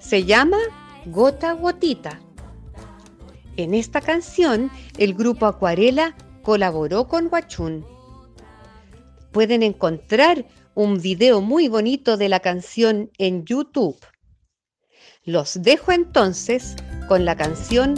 se 0.00 0.24
llama 0.24 0.56
Gota 1.04 1.52
Gotita. 1.52 2.18
En 3.56 3.74
esta 3.74 4.00
canción 4.00 4.72
el 4.98 5.14
grupo 5.14 5.46
Acuarela 5.46 6.16
colaboró 6.42 7.06
con 7.06 7.28
Huachún. 7.30 7.86
Pueden 9.30 9.62
encontrar 9.62 10.44
un 10.74 11.00
video 11.00 11.40
muy 11.40 11.68
bonito 11.68 12.16
de 12.16 12.28
la 12.28 12.40
canción 12.40 13.12
en 13.18 13.44
YouTube. 13.44 14.00
Los 15.22 15.62
dejo 15.62 15.92
entonces 15.92 16.74
con 17.06 17.24
la 17.24 17.36
canción 17.36 17.94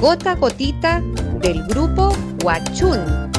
Gota 0.00 0.36
Gotita 0.36 1.02
del 1.40 1.66
grupo 1.66 2.14
Huachún. 2.44 3.32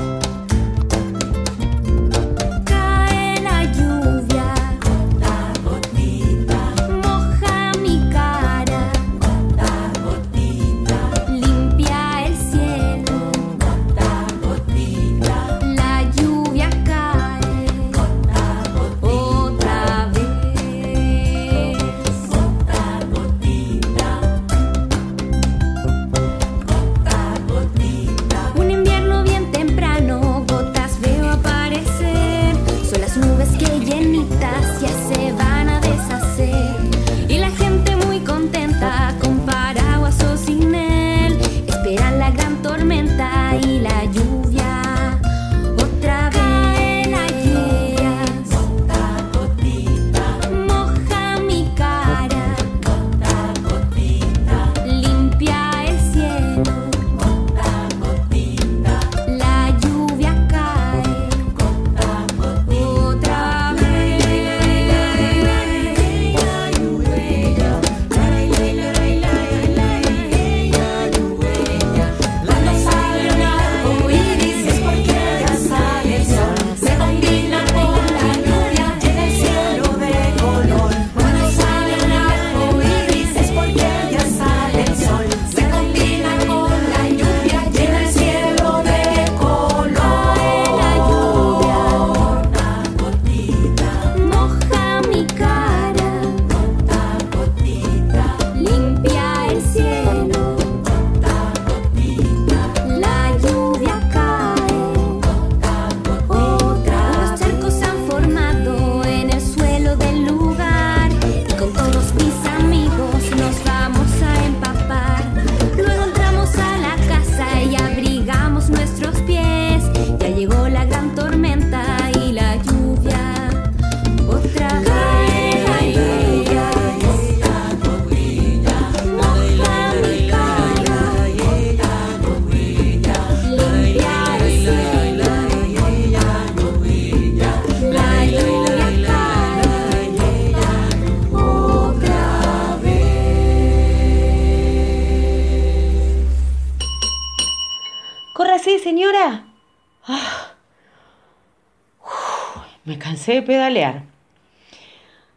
Cansé 152.98 153.34
de 153.34 153.42
pedalear. 153.42 154.04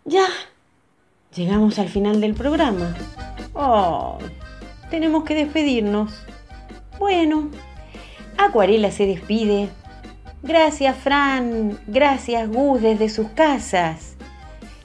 Ya, 0.04 0.26
llegamos 1.34 1.78
al 1.78 1.88
final 1.88 2.20
del 2.20 2.34
programa. 2.34 2.94
Oh, 3.54 4.18
tenemos 4.90 5.24
que 5.24 5.34
despedirnos. 5.34 6.12
Bueno, 6.98 7.50
Acuarela 8.38 8.90
se 8.90 9.06
despide. 9.06 9.68
Gracias, 10.42 10.96
Fran. 10.96 11.78
Gracias, 11.86 12.48
Gus, 12.48 12.82
desde 12.82 13.08
sus 13.08 13.28
casas. 13.28 14.16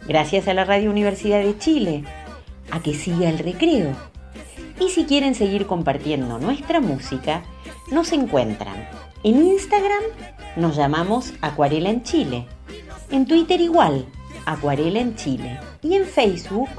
Gracias 0.08 0.48
a 0.48 0.54
la 0.54 0.64
Radio 0.64 0.90
Universidad 0.90 1.44
de 1.44 1.58
Chile. 1.58 2.04
A 2.72 2.82
que 2.82 2.94
siga 2.94 3.30
el 3.30 3.40
recreo. 3.40 3.96
Y 4.80 4.90
si 4.90 5.06
quieren 5.06 5.36
seguir 5.36 5.68
compartiendo 5.68 6.40
nuestra 6.40 6.80
música, 6.80 7.44
nos 7.92 8.12
encuentran 8.14 8.88
en 9.24 9.46
Instagram, 9.46 10.04
nos 10.56 10.76
llamamos 10.76 11.34
Acuarela 11.42 11.90
en 11.90 12.04
Chile. 12.04 12.48
En 13.10 13.26
Twitter 13.26 13.60
igual, 13.62 14.06
Acuarela 14.46 15.00
en 15.00 15.16
Chile. 15.16 15.60
Y 15.82 15.96
en 15.96 16.06
Facebook, 16.06 16.70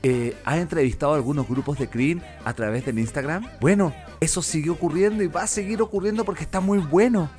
eh, 0.04 0.36
ha 0.44 0.58
entrevistado 0.58 1.14
a 1.14 1.16
algunos 1.16 1.48
grupos 1.48 1.80
de 1.80 1.86
Green 1.86 2.22
a 2.44 2.54
través 2.54 2.86
del 2.86 3.00
Instagram? 3.00 3.48
Bueno, 3.62 3.96
eso 4.20 4.42
sigue 4.42 4.70
ocurriendo 4.70 5.24
y 5.24 5.28
va 5.28 5.44
a 5.44 5.48
seguir 5.48 5.82
ocurriendo 5.82 6.26
porque 6.26 6.44
está 6.44 6.60
muy 6.60 6.80
bueno. 6.80 7.30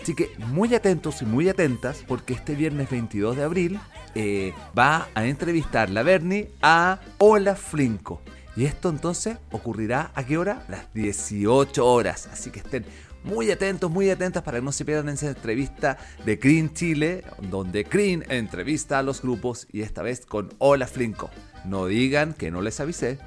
Así 0.00 0.14
que 0.14 0.30
muy 0.52 0.72
atentos 0.72 1.20
y 1.20 1.24
muy 1.24 1.48
atentas 1.48 2.04
porque 2.06 2.32
este 2.32 2.54
viernes 2.54 2.88
22 2.90 3.36
de 3.36 3.42
abril 3.42 3.80
eh, 4.14 4.52
va 4.78 5.08
a 5.16 5.26
entrevistar 5.26 5.90
la 5.90 6.04
Bernie 6.04 6.52
a 6.62 7.00
Hola 7.18 7.56
Flinco. 7.56 8.22
Y 8.54 8.66
esto 8.66 8.88
entonces 8.88 9.36
ocurrirá 9.50 10.12
a 10.14 10.22
qué 10.22 10.38
hora? 10.38 10.64
Las 10.68 10.94
18 10.94 11.84
horas. 11.84 12.28
Así 12.32 12.50
que 12.50 12.60
estén 12.60 12.84
muy 13.24 13.50
atentos, 13.50 13.90
muy 13.90 14.10
atentas 14.10 14.42
para 14.42 14.58
que 14.58 14.64
no 14.64 14.72
se 14.72 14.84
pierdan 14.84 15.08
esa 15.08 15.28
entrevista 15.28 15.96
de 16.24 16.36
Green 16.36 16.72
Chile, 16.74 17.24
donde 17.50 17.82
Green 17.82 18.24
entrevista 18.28 18.98
a 18.98 19.02
los 19.02 19.22
grupos 19.22 19.66
y 19.72 19.82
esta 19.82 20.02
vez 20.02 20.26
con 20.26 20.52
Hola 20.58 20.86
Flinco. 20.86 21.30
No 21.64 21.86
digan 21.86 22.34
que 22.34 22.50
no 22.50 22.60
les 22.60 22.78
avisé. 22.80 23.18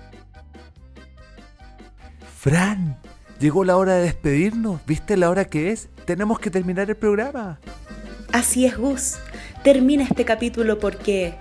Fran, 2.39 2.97
llegó 3.39 3.63
la 3.63 3.75
hora 3.75 3.95
de 3.95 4.03
despedirnos. 4.03 4.85
¿Viste 4.85 5.17
la 5.17 5.29
hora 5.29 5.45
que 5.45 5.71
es? 5.71 5.89
Tenemos 6.05 6.39
que 6.39 6.51
terminar 6.51 6.89
el 6.89 6.95
programa. 6.95 7.59
Así 8.31 8.65
es, 8.65 8.77
Gus. 8.77 9.15
Termina 9.63 10.03
este 10.03 10.23
capítulo 10.23 10.77
porque 10.79 11.33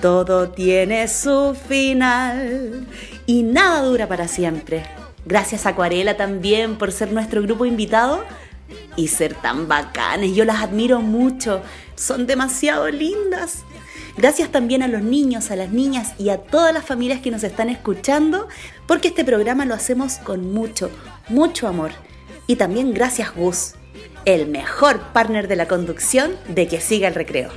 todo 0.00 0.50
tiene 0.50 1.08
su 1.08 1.56
final 1.68 2.86
y 3.26 3.42
nada 3.42 3.82
dura 3.82 4.06
para 4.06 4.28
siempre. 4.28 4.84
Gracias 5.24 5.66
Acuarela 5.66 6.16
también 6.16 6.76
por 6.76 6.90
ser 6.92 7.12
nuestro 7.12 7.42
grupo 7.42 7.64
invitado 7.64 8.24
y 8.96 9.08
ser 9.08 9.34
tan 9.34 9.68
bacanes. 9.68 10.34
Yo 10.34 10.44
las 10.44 10.62
admiro 10.62 11.00
mucho. 11.00 11.62
Son 11.94 12.26
demasiado 12.26 12.88
lindas. 12.88 13.64
Gracias 14.16 14.50
también 14.50 14.82
a 14.82 14.88
los 14.88 15.02
niños, 15.02 15.50
a 15.50 15.56
las 15.56 15.70
niñas 15.70 16.14
y 16.18 16.28
a 16.28 16.38
todas 16.38 16.74
las 16.74 16.84
familias 16.84 17.20
que 17.20 17.30
nos 17.30 17.44
están 17.44 17.70
escuchando, 17.70 18.46
porque 18.86 19.08
este 19.08 19.24
programa 19.24 19.64
lo 19.64 19.74
hacemos 19.74 20.18
con 20.18 20.52
mucho, 20.52 20.90
mucho 21.28 21.66
amor. 21.66 21.92
Y 22.46 22.56
también 22.56 22.92
gracias 22.92 23.34
Gus, 23.34 23.74
el 24.26 24.48
mejor 24.48 25.00
partner 25.12 25.48
de 25.48 25.56
la 25.56 25.66
conducción 25.66 26.32
de 26.48 26.68
que 26.68 26.80
siga 26.80 27.08
el 27.08 27.14
recreo. 27.14 27.50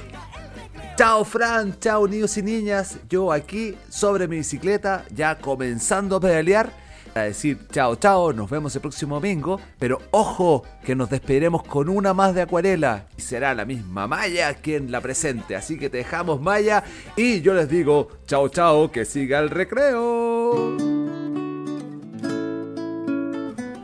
Chao 0.97 1.25
Fran, 1.25 1.77
chao 1.79 2.07
niños 2.07 2.37
y 2.37 2.43
niñas. 2.43 2.99
Yo 3.09 3.33
aquí 3.33 3.75
sobre 3.89 4.29
mi 4.29 4.37
bicicleta, 4.37 5.03
ya 5.13 5.37
comenzando 5.37 6.15
a 6.15 6.21
pedalear 6.21 6.84
a 7.15 7.21
decir 7.21 7.57
chao 7.71 7.95
chao, 7.95 8.33
nos 8.33 8.49
vemos 8.49 8.75
el 8.75 8.81
próximo 8.81 9.15
domingo, 9.15 9.57
pero 9.79 9.99
ojo 10.11 10.63
que 10.83 10.95
nos 10.95 11.09
despediremos 11.09 11.63
con 11.63 11.87
una 11.87 12.13
más 12.13 12.35
de 12.35 12.41
acuarela 12.41 13.07
y 13.17 13.21
será 13.21 13.55
la 13.55 13.63
misma 13.63 14.05
Maya 14.05 14.53
quien 14.55 14.91
la 14.91 14.99
presente, 14.99 15.55
así 15.55 15.77
que 15.79 15.89
te 15.89 15.97
dejamos 15.97 16.41
Maya 16.41 16.83
y 17.15 17.39
yo 17.39 17.53
les 17.53 17.69
digo 17.69 18.09
chao 18.27 18.49
chao, 18.49 18.91
que 18.91 19.05
siga 19.05 19.39
el 19.39 19.49
recreo. 19.49 20.75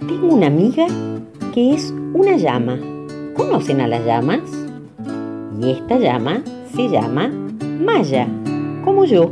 Tengo 0.01 0.27
una 0.27 0.47
amiga 0.47 0.85
que 1.53 1.73
es 1.73 1.91
una 2.13 2.35
llama. 2.35 2.77
¿Conocen 3.33 3.79
a 3.79 3.87
las 3.87 4.05
llamas? 4.05 4.41
Y 5.61 5.71
esta 5.71 5.97
llama 5.97 6.43
se 6.75 6.89
llama 6.89 7.29
Maya, 7.29 8.27
como 8.83 9.05
yo. 9.05 9.31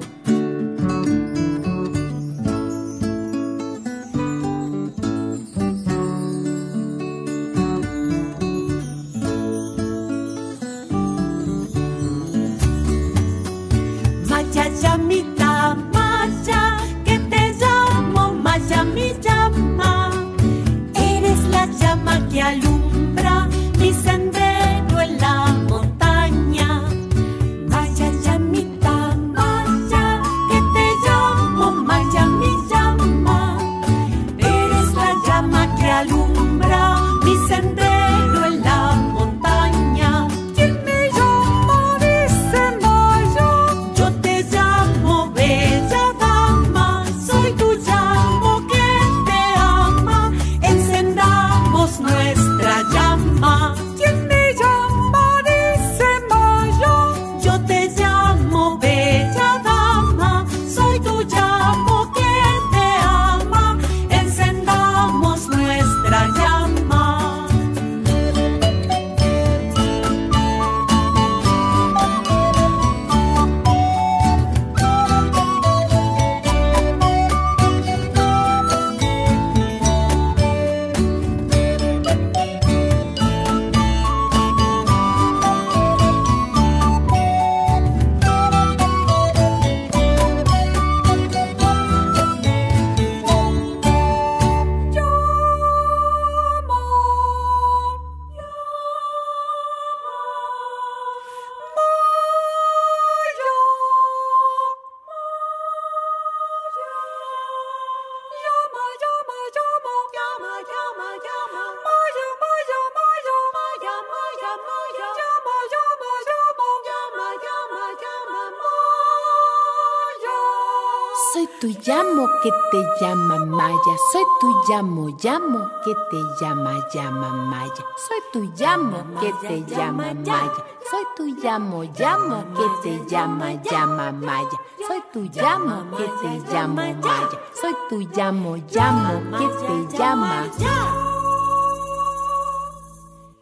Tu 121.59 121.67
llamo 121.67 122.27
que 122.41 122.51
te 122.71 122.81
llama 123.01 123.45
Maya. 123.45 123.95
Soy 124.11 124.23
tu 124.39 124.49
llamo, 124.69 125.09
llamo 125.21 125.69
que 125.83 125.93
te 126.09 126.17
llama, 126.39 126.87
llama 126.93 127.33
Maya. 127.33 127.83
Soy 128.07 128.21
tu 128.31 128.41
llamo 128.57 129.03
que 129.19 129.33
te 129.45 129.63
llama 129.75 130.13
Maya. 130.13 130.63
Soy 130.89 131.03
tu 131.17 131.25
llamo, 131.43 131.83
llamo 131.83 132.45
que 132.55 132.65
te 132.83 133.05
llama, 133.09 133.53
llama 133.69 134.11
Maya. 134.11 134.57
Soy 134.87 135.01
tu 135.11 135.21
llamo 135.35 135.97
que 135.97 136.05
te 136.21 136.51
llama 136.51 136.93
Maya. 136.93 137.39
Soy 137.59 137.75
tu 137.89 137.99
llamo, 138.15 138.55
llamo 138.73 139.13
que 139.37 139.47
te 139.65 139.97
llama. 139.97 140.45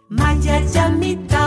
Maya 0.10 0.60
llamita, 0.62 1.47